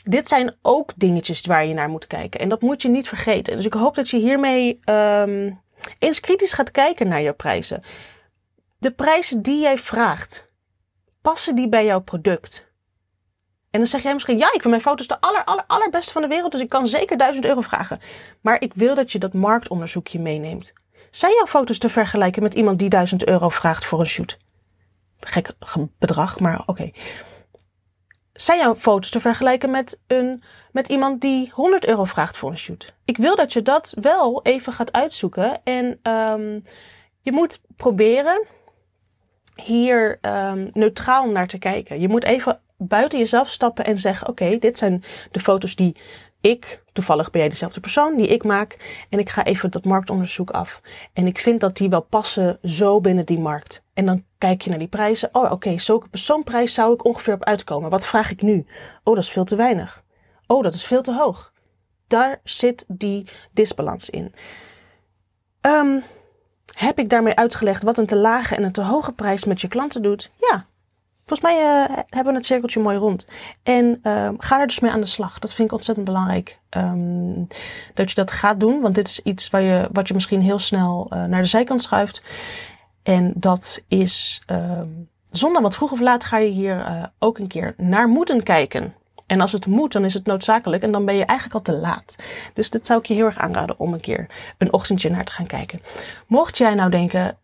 Dit 0.03 0.29
zijn 0.29 0.57
ook 0.63 0.93
dingetjes 0.97 1.47
waar 1.47 1.67
je 1.67 1.75
naar 1.75 1.89
moet 1.89 2.07
kijken. 2.07 2.41
En 2.41 2.49
dat 2.49 2.61
moet 2.61 2.83
je 2.83 2.89
niet 2.89 3.09
vergeten. 3.09 3.57
Dus 3.57 3.67
ik 3.67 3.73
hoop 3.73 3.95
dat 3.95 4.09
je 4.09 4.17
hiermee 4.17 4.81
um, 4.85 5.61
eens 5.99 6.21
kritisch 6.21 6.53
gaat 6.53 6.71
kijken 6.71 7.09
naar 7.09 7.23
jouw 7.23 7.35
prijzen. 7.35 7.83
De 8.79 8.91
prijzen 8.91 9.43
die 9.43 9.61
jij 9.61 9.79
vraagt, 9.79 10.49
passen 11.23 11.55
die 11.55 11.69
bij 11.69 11.85
jouw 11.85 12.01
product? 12.01 12.69
En 13.71 13.79
dan 13.79 13.89
zeg 13.89 14.03
jij 14.03 14.13
misschien, 14.13 14.39
ja, 14.39 14.47
ik 14.47 14.61
vind 14.61 14.69
mijn 14.69 14.81
foto's 14.81 15.07
de 15.07 15.21
aller, 15.21 15.45
aller, 15.45 15.65
allerbeste 15.67 16.13
van 16.13 16.23
de 16.23 16.29
wereld, 16.29 16.53
dus 16.53 16.61
ik 16.61 16.69
kan 16.69 16.87
zeker 16.87 17.19
1000 17.19 17.45
euro 17.45 17.61
vragen. 17.61 18.01
Maar 18.41 18.61
ik 18.61 18.75
wil 18.75 18.95
dat 18.95 19.13
je 19.13 19.19
dat 19.19 19.33
marktonderzoekje 19.33 20.21
meeneemt. 20.21 20.73
Zijn 21.11 21.33
jouw 21.33 21.47
foto's 21.47 21.79
te 21.79 21.89
vergelijken 21.89 22.43
met 22.43 22.55
iemand 22.55 22.79
die 22.79 22.89
1000 22.89 23.27
euro 23.27 23.49
vraagt 23.49 23.85
voor 23.85 24.01
een 24.01 24.07
shoot? 24.07 24.39
Gek 25.21 25.53
bedrag, 25.99 26.41
maar 26.41 26.59
oké. 26.61 26.71
Okay. 26.71 26.95
Zijn 28.33 28.59
jouw 28.59 28.75
foto's 28.75 29.11
te 29.11 29.21
vergelijken 29.21 29.71
met, 29.71 30.01
een, 30.07 30.43
met 30.73 30.89
iemand 30.89 31.21
die 31.21 31.51
100 31.55 31.87
euro 31.87 32.05
vraagt 32.05 32.37
voor 32.37 32.51
een 32.51 32.59
shoot? 32.59 32.95
Ik 33.05 33.17
wil 33.17 33.37
dat 33.37 33.53
je 33.53 33.63
dat 33.63 33.95
wel 34.01 34.43
even 34.43 34.73
gaat 34.73 34.93
uitzoeken. 34.93 35.61
En 35.65 35.99
um, 36.03 36.65
je 37.21 37.33
moet 37.33 37.61
proberen 37.77 38.47
hier 39.55 40.19
um, 40.23 40.71
neutraal 40.73 41.31
naar 41.31 41.47
te 41.47 41.59
kijken. 41.59 42.01
Je 42.01 42.09
moet 42.09 42.25
even 42.25 42.61
buiten 42.77 43.19
jezelf 43.19 43.49
stappen 43.49 43.85
en 43.85 43.99
zeggen: 43.99 44.29
Oké, 44.29 44.59
dit 44.59 44.79
zijn 44.79 45.05
de 45.31 45.41
foto's 45.41 45.77
die 45.77 45.97
ik, 46.41 46.83
toevallig 46.93 47.31
ben 47.31 47.41
jij 47.41 47.51
dezelfde 47.51 47.81
persoon, 47.81 48.17
die 48.17 48.27
ik 48.27 48.45
maak. 48.45 49.05
En 49.09 49.19
ik 49.19 49.29
ga 49.29 49.45
even 49.45 49.71
dat 49.71 49.85
marktonderzoek 49.85 50.51
af. 50.51 50.81
En 51.13 51.27
ik 51.27 51.39
vind 51.39 51.61
dat 51.61 51.77
die 51.77 51.89
wel 51.89 52.03
passen 52.03 52.59
zo 52.63 53.01
binnen 53.01 53.27
die 53.27 53.39
markt. 53.39 53.83
En 53.95 54.07
dan 54.07 54.25
kijk 54.39 54.63
je 54.63 54.71
naar 54.71 54.79
die 54.79 54.89
prijzen. 54.89 55.29
Oh, 55.33 55.43
oké, 55.43 55.53
okay, 55.53 55.79
zo'n 56.13 56.45
prijs 56.45 56.75
zou 56.75 56.93
ik 56.93 57.05
ongeveer 57.05 57.35
op 57.35 57.45
uitkomen. 57.45 57.91
Wat 57.91 58.07
vraag 58.07 58.31
ik 58.31 58.43
nu? 58.43 58.67
Oh, 59.05 59.15
dat 59.15 59.25
is 59.25 59.31
veel 59.31 59.45
te 59.45 59.57
weinig. 59.57 60.03
Oh, 60.47 60.63
dat 60.63 60.75
is 60.75 60.85
veel 60.85 61.03
te 61.03 61.15
hoog. 61.15 61.53
Daar 62.07 62.41
zit 62.45 62.85
die 62.89 63.27
disbalans 63.53 64.11
in. 64.11 64.35
Um, 65.61 66.03
heb 66.75 66.99
ik 66.99 67.09
daarmee 67.09 67.35
uitgelegd 67.35 67.83
wat 67.83 67.99
een 67.99 68.07
te 68.07 68.17
lage 68.17 68.55
en 68.57 68.63
een 68.63 68.73
te 68.73 68.83
hoge 68.83 69.13
prijs 69.13 69.45
met 69.45 69.61
je 69.61 69.69
klanten 69.69 70.03
doet? 70.03 70.31
Ja. 70.37 70.67
Volgens 71.31 71.53
mij 71.53 71.63
uh, 71.65 71.97
hebben 72.09 72.33
we 72.33 72.39
het 72.39 72.47
cirkeltje 72.47 72.81
mooi 72.81 72.97
rond. 72.97 73.27
En 73.63 74.01
uh, 74.03 74.31
ga 74.39 74.61
er 74.61 74.67
dus 74.67 74.81
mee 74.81 74.91
aan 74.91 75.01
de 75.01 75.07
slag. 75.07 75.39
Dat 75.39 75.55
vind 75.55 75.69
ik 75.69 75.75
ontzettend 75.75 76.07
belangrijk. 76.07 76.59
Um, 76.71 77.47
dat 77.95 78.09
je 78.09 78.15
dat 78.15 78.31
gaat 78.31 78.61
doen. 78.61 78.81
Want 78.81 78.95
dit 78.95 79.09
is 79.09 79.21
iets 79.21 79.51
waar 79.51 79.63
je, 79.63 79.89
wat 79.93 80.09
je 80.09 80.15
misschien 80.15 80.43
heel 80.43 80.59
snel 80.59 81.11
uh, 81.13 81.25
naar 81.25 81.43
de 81.43 81.49
zijkant 81.49 81.83
schuift. 81.83 82.23
En 83.03 83.33
dat 83.37 83.83
is 83.89 84.43
uh, 84.47 84.83
zonder 85.27 85.63
wat 85.63 85.75
vroeg 85.75 85.93
of 85.93 86.01
laat 86.01 86.25
ga 86.25 86.39
je 86.39 86.51
hier 86.51 86.77
uh, 86.77 87.05
ook 87.19 87.39
een 87.39 87.49
keer 87.49 87.75
naar 87.77 88.09
moeten 88.09 88.43
kijken. 88.43 88.95
En 89.27 89.41
als 89.41 89.53
het 89.53 89.67
moet, 89.67 89.93
dan 89.93 90.05
is 90.05 90.15
het 90.15 90.27
noodzakelijk 90.27 90.83
en 90.83 90.93
dan 90.93 91.05
ben 91.05 91.17
je 91.17 91.25
eigenlijk 91.25 91.59
al 91.59 91.75
te 91.75 91.81
laat. 91.81 92.17
Dus 92.55 92.71
dit 92.71 92.87
zou 92.87 93.01
ik 93.01 93.07
je 93.07 93.15
heel 93.15 93.27
erg 93.27 93.39
aanraden 93.39 93.79
om 93.79 93.93
een 93.93 94.01
keer 94.01 94.27
een 94.59 94.73
ochtendje 94.73 95.11
naar 95.11 95.25
te 95.25 95.33
gaan 95.33 95.47
kijken. 95.47 95.83
Mocht 96.27 96.59
jij 96.59 96.75
nou 96.75 96.91
denken, 96.91 97.39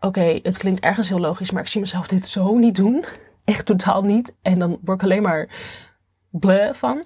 oké, 0.00 0.38
het 0.42 0.58
klinkt 0.58 0.80
ergens 0.80 1.08
heel 1.08 1.20
logisch, 1.20 1.50
maar 1.50 1.62
ik 1.62 1.68
zie 1.68 1.80
mezelf 1.80 2.06
dit 2.06 2.26
zo 2.26 2.58
niet 2.58 2.76
doen. 2.76 3.04
Echt 3.44 3.66
totaal 3.66 4.02
niet. 4.02 4.34
En 4.42 4.58
dan 4.58 4.78
word 4.82 4.98
ik 4.98 5.04
alleen 5.04 5.22
maar 5.22 5.48
bleh 6.30 6.72
van. 6.74 7.04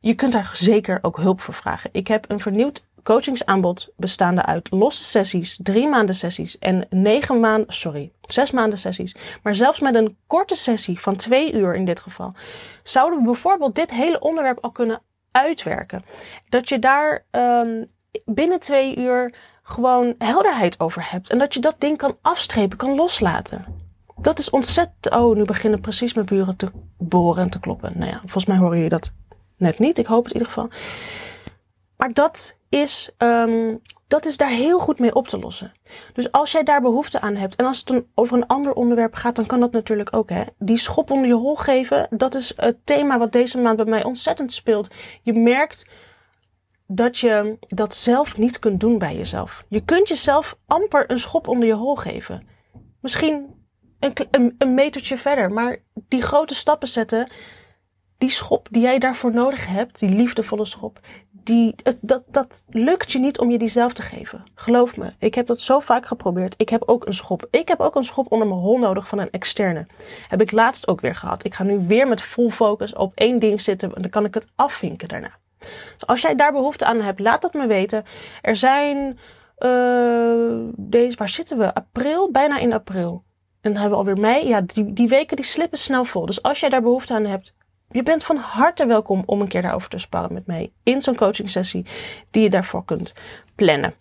Je 0.00 0.14
kunt 0.14 0.32
daar 0.32 0.50
zeker 0.54 0.98
ook 1.02 1.16
hulp 1.16 1.40
voor 1.40 1.54
vragen. 1.54 1.90
Ik 1.92 2.08
heb 2.08 2.30
een 2.30 2.40
vernieuwd 2.40 2.84
coachingsaanbod 3.02 3.88
bestaande 3.96 4.44
uit 4.44 4.70
losse 4.70 5.02
sessies, 5.02 5.58
drie 5.62 5.88
maanden 5.88 6.14
sessies 6.14 6.58
en 6.58 6.86
negen 6.90 7.40
maanden, 7.40 7.74
sorry, 7.74 8.12
zes 8.20 8.50
maanden 8.50 8.78
sessies. 8.78 9.16
Maar 9.42 9.54
zelfs 9.54 9.80
met 9.80 9.94
een 9.94 10.16
korte 10.26 10.54
sessie 10.54 11.00
van 11.00 11.16
twee 11.16 11.52
uur 11.52 11.74
in 11.74 11.84
dit 11.84 12.00
geval, 12.00 12.34
zouden 12.82 13.18
we 13.18 13.24
bijvoorbeeld 13.24 13.74
dit 13.74 13.90
hele 13.90 14.20
onderwerp 14.20 14.58
al 14.60 14.70
kunnen 14.70 15.02
uitwerken. 15.30 16.04
Dat 16.48 16.68
je 16.68 16.78
daar 16.78 17.24
um, 17.30 17.86
binnen 18.24 18.60
twee 18.60 18.96
uur 18.96 19.34
gewoon 19.72 20.14
helderheid 20.18 20.80
over 20.80 21.10
hebt 21.10 21.30
en 21.30 21.38
dat 21.38 21.54
je 21.54 21.60
dat 21.60 21.74
ding 21.78 21.96
kan 21.96 22.16
afstrepen, 22.22 22.78
kan 22.78 22.94
loslaten. 22.94 23.64
Dat 24.16 24.38
is 24.38 24.50
ontzettend. 24.50 25.14
Oh, 25.14 25.36
nu 25.36 25.44
beginnen 25.44 25.80
precies 25.80 26.14
mijn 26.14 26.26
buren 26.26 26.56
te 26.56 26.70
boren 26.98 27.42
en 27.42 27.50
te 27.50 27.60
kloppen. 27.60 27.92
Nou 27.94 28.10
ja, 28.10 28.18
volgens 28.18 28.46
mij 28.46 28.56
horen 28.56 28.74
jullie 28.74 28.90
dat 28.90 29.12
net 29.56 29.78
niet. 29.78 29.98
Ik 29.98 30.06
hoop 30.06 30.24
het 30.24 30.32
in 30.32 30.38
ieder 30.38 30.52
geval. 30.52 30.70
Maar 31.96 32.12
dat 32.12 32.56
is, 32.68 33.10
um, 33.18 33.80
dat 34.08 34.26
is 34.26 34.36
daar 34.36 34.50
heel 34.50 34.78
goed 34.78 34.98
mee 34.98 35.14
op 35.14 35.28
te 35.28 35.38
lossen. 35.38 35.72
Dus 36.12 36.32
als 36.32 36.52
jij 36.52 36.62
daar 36.62 36.80
behoefte 36.80 37.20
aan 37.20 37.36
hebt 37.36 37.56
en 37.56 37.66
als 37.66 37.82
het 37.84 38.04
over 38.14 38.36
een 38.36 38.46
ander 38.46 38.72
onderwerp 38.72 39.14
gaat, 39.14 39.36
dan 39.36 39.46
kan 39.46 39.60
dat 39.60 39.72
natuurlijk 39.72 40.16
ook. 40.16 40.30
Hè? 40.30 40.42
Die 40.58 40.76
schop 40.76 41.10
onder 41.10 41.26
je 41.26 41.34
hol 41.34 41.56
geven, 41.56 42.06
dat 42.10 42.34
is 42.34 42.52
het 42.56 42.76
thema 42.84 43.18
wat 43.18 43.32
deze 43.32 43.58
maand 43.58 43.76
bij 43.76 43.86
mij 43.86 44.04
ontzettend 44.04 44.52
speelt. 44.52 44.88
Je 45.22 45.32
merkt 45.32 45.86
dat 46.86 47.18
je 47.18 47.56
dat 47.68 47.94
zelf 47.94 48.36
niet 48.36 48.58
kunt 48.58 48.80
doen 48.80 48.98
bij 48.98 49.16
jezelf. 49.16 49.64
Je 49.68 49.84
kunt 49.84 50.08
jezelf 50.08 50.58
amper 50.66 51.10
een 51.10 51.18
schop 51.18 51.48
onder 51.48 51.68
je 51.68 51.74
hol 51.74 51.94
geven. 51.94 52.46
Misschien 53.00 53.46
een, 53.98 54.54
een, 54.58 54.74
metertje 54.74 55.18
verder, 55.18 55.52
maar 55.52 55.78
die 56.08 56.22
grote 56.22 56.54
stappen 56.54 56.88
zetten, 56.88 57.32
die 58.18 58.30
schop 58.30 58.68
die 58.70 58.82
jij 58.82 58.98
daarvoor 58.98 59.32
nodig 59.32 59.66
hebt, 59.66 59.98
die 59.98 60.08
liefdevolle 60.08 60.64
schop, 60.64 61.00
die, 61.30 61.74
dat, 62.00 62.22
dat 62.26 62.64
lukt 62.68 63.12
je 63.12 63.18
niet 63.18 63.38
om 63.38 63.50
je 63.50 63.58
die 63.58 63.68
zelf 63.68 63.92
te 63.92 64.02
geven. 64.02 64.44
Geloof 64.54 64.96
me, 64.96 65.12
ik 65.18 65.34
heb 65.34 65.46
dat 65.46 65.60
zo 65.60 65.80
vaak 65.80 66.06
geprobeerd. 66.06 66.54
Ik 66.56 66.68
heb 66.68 66.82
ook 66.86 67.06
een 67.06 67.14
schop. 67.14 67.46
Ik 67.50 67.68
heb 67.68 67.80
ook 67.80 67.96
een 67.96 68.04
schop 68.04 68.32
onder 68.32 68.48
mijn 68.48 68.60
hol 68.60 68.78
nodig 68.78 69.08
van 69.08 69.18
een 69.18 69.30
externe. 69.30 69.86
Heb 70.28 70.40
ik 70.40 70.50
laatst 70.50 70.88
ook 70.88 71.00
weer 71.00 71.14
gehad. 71.14 71.44
Ik 71.44 71.54
ga 71.54 71.62
nu 71.62 71.78
weer 71.78 72.08
met 72.08 72.22
full 72.22 72.50
focus 72.50 72.94
op 72.94 73.12
één 73.14 73.38
ding 73.38 73.60
zitten 73.60 73.94
en 73.94 74.02
dan 74.02 74.10
kan 74.10 74.24
ik 74.24 74.34
het 74.34 74.46
afvinken 74.54 75.08
daarna. 75.08 75.40
Dus 75.92 76.06
als 76.06 76.20
jij 76.20 76.34
daar 76.34 76.52
behoefte 76.52 76.84
aan 76.84 77.00
hebt, 77.00 77.20
laat 77.20 77.42
dat 77.42 77.54
me 77.54 77.66
weten. 77.66 78.04
Er 78.42 78.56
zijn, 78.56 79.18
uh, 79.58 80.68
deze, 80.76 81.16
waar 81.16 81.28
zitten 81.28 81.58
we? 81.58 81.74
April, 81.74 82.30
bijna 82.30 82.58
in 82.58 82.72
april. 82.72 83.24
En 83.60 83.72
dan 83.72 83.80
hebben 83.80 83.98
we 83.98 84.04
alweer 84.04 84.22
mei. 84.22 84.48
Ja, 84.48 84.60
die, 84.60 84.92
die 84.92 85.08
weken 85.08 85.36
die 85.36 85.44
slippen 85.44 85.78
snel 85.78 86.04
vol. 86.04 86.26
Dus 86.26 86.42
als 86.42 86.60
jij 86.60 86.68
daar 86.68 86.82
behoefte 86.82 87.14
aan 87.14 87.24
hebt, 87.24 87.54
je 87.90 88.02
bent 88.02 88.24
van 88.24 88.36
harte 88.36 88.86
welkom 88.86 89.22
om 89.26 89.40
een 89.40 89.48
keer 89.48 89.62
daarover 89.62 89.88
te 89.88 89.98
sparren 89.98 90.32
met 90.32 90.46
mij 90.46 90.72
in 90.82 91.02
zo'n 91.02 91.16
coaching 91.16 91.50
sessie 91.50 91.86
die 92.30 92.42
je 92.42 92.50
daarvoor 92.50 92.84
kunt 92.84 93.12
plannen. 93.54 93.94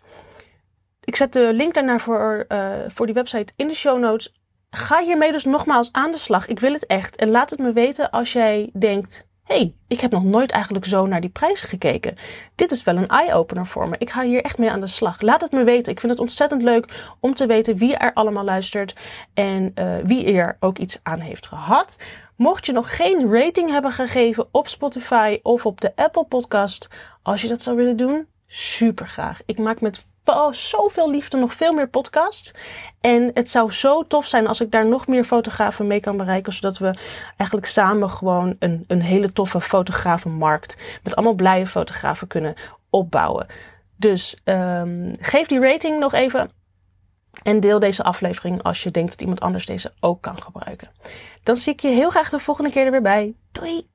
Ik 1.04 1.16
zet 1.16 1.34
de 1.34 1.54
link 1.54 1.74
daarnaar 1.74 2.02
voor, 2.02 2.46
uh, 2.48 2.74
voor 2.88 3.06
die 3.06 3.16
website 3.16 3.54
in 3.56 3.68
de 3.68 3.74
show 3.74 4.00
notes. 4.00 4.34
Ga 4.70 5.04
hiermee 5.04 5.32
dus 5.32 5.46
nogmaals 5.46 5.92
aan 5.92 6.12
de 6.12 6.18
slag. 6.18 6.48
Ik 6.48 6.60
wil 6.60 6.74
het 6.74 6.86
echt. 6.86 7.16
En 7.16 7.30
laat 7.30 7.50
het 7.50 7.60
me 7.60 7.74
weten 7.74 8.10
als 8.10 8.34
jij 8.34 8.70
denkt: 8.74 9.28
hey, 9.52 9.76
ik 9.88 10.02
heb 10.02 10.12
nog 10.12 10.24
nooit 10.24 10.52
eigenlijk 10.52 10.86
zo 10.86 11.06
naar 11.06 11.22
die 11.22 11.30
prijzen 11.30 11.68
gekeken. 11.68 12.16
Dit 12.56 12.72
is 12.72 12.84
wel 12.84 12.96
een 12.96 13.08
eye-opener 13.08 13.68
voor 13.68 13.90
me. 13.90 13.96
Ik 13.98 14.10
ga 14.10 14.24
hier 14.24 14.44
echt 14.44 14.58
mee 14.58 14.72
aan 14.72 14.80
de 14.80 14.88
slag. 14.88 15.22
Laat 15.22 15.42
het 15.42 15.52
me 15.52 15.64
weten. 15.64 15.92
Ik 15.92 16.00
vind 16.00 16.12
het 16.12 16.22
ontzettend 16.22 16.62
leuk 16.62 17.14
om 17.20 17.34
te 17.34 17.46
weten 17.46 17.76
wie 17.76 17.96
er 17.96 18.14
allemaal 18.14 18.44
luistert 18.44 18.96
en 19.34 19.72
uh, 19.76 19.96
wie 20.04 20.34
er 20.34 20.58
ook 20.60 20.78
iets 20.78 21.00
aan 21.04 21.20
heeft 21.20 21.48
gehad. 21.48 21.98
Mocht 22.36 22.66
je 22.66 22.72
nog 22.72 22.96
geen 22.96 23.32
rating 23.34 23.70
hebben 23.70 23.92
gegeven 23.92 24.48
op 24.52 24.68
Spotify 24.68 25.40
of 25.44 25.66
op 25.66 25.82
de 25.82 25.92
Apple 25.96 26.26
Podcast, 26.26 26.88
als 27.22 27.42
je 27.42 27.48
dat 27.48 27.62
zou 27.62 27.78
willen 27.78 27.98
doen, 27.98 28.28
super 28.48 29.08
graag. 29.08 29.42
Ik 29.46 29.58
maak 29.58 29.82
met 29.82 30.06
zoveel 30.52 31.12
liefde 31.12 31.38
nog 31.38 31.54
veel 31.54 31.74
meer 31.74 31.90
podcasts. 31.90 32.54
En 33.02 33.32
het 33.34 33.50
zou 33.50 33.72
zo 33.72 34.08
tof 34.08 34.26
zijn 34.26 34.48
als 34.48 34.62
ik 34.62 34.72
daar 34.72 34.86
nog 34.86 35.08
meer 35.08 35.24
fotografen 35.24 35.88
mee 35.88 36.00
kan 36.00 36.18
bereiken. 36.18 36.54
Zodat 36.54 36.78
we 36.78 36.98
eigenlijk 37.38 37.70
samen 37.70 38.10
gewoon 38.10 38.56
een, 38.60 38.84
een 38.88 39.02
hele 39.02 39.34
toffe 39.34 39.62
fotografenmarkt 39.62 40.78
met 41.04 41.16
allemaal 41.16 41.34
blije 41.34 41.68
fotografen 41.68 42.28
kunnen 42.28 42.56
opbouwen. 42.90 43.48
Dus 43.96 44.42
um, 44.46 45.16
geef 45.20 45.48
die 45.48 45.60
rating 45.60 46.00
nog 46.00 46.14
even. 46.14 46.52
En 47.44 47.60
deel 47.60 47.80
deze 47.80 48.04
aflevering 48.04 48.64
als 48.64 48.84
je 48.84 48.92
denkt 48.92 49.12
dat 49.12 49.22
iemand 49.22 49.42
anders 49.42 49.66
deze 49.66 49.94
ook 50.00 50.22
kan 50.22 50.42
gebruiken. 50.42 50.92
Dan 51.44 51.56
zie 51.56 51.74
ik 51.74 51.80
je 51.80 51.88
heel 51.88 52.10
graag 52.10 52.30
de 52.30 52.40
volgende 52.40 52.70
keer 52.70 52.86
er 52.86 52.92
weer 52.92 53.02
bij. 53.02 53.36
Doei! 53.52 53.91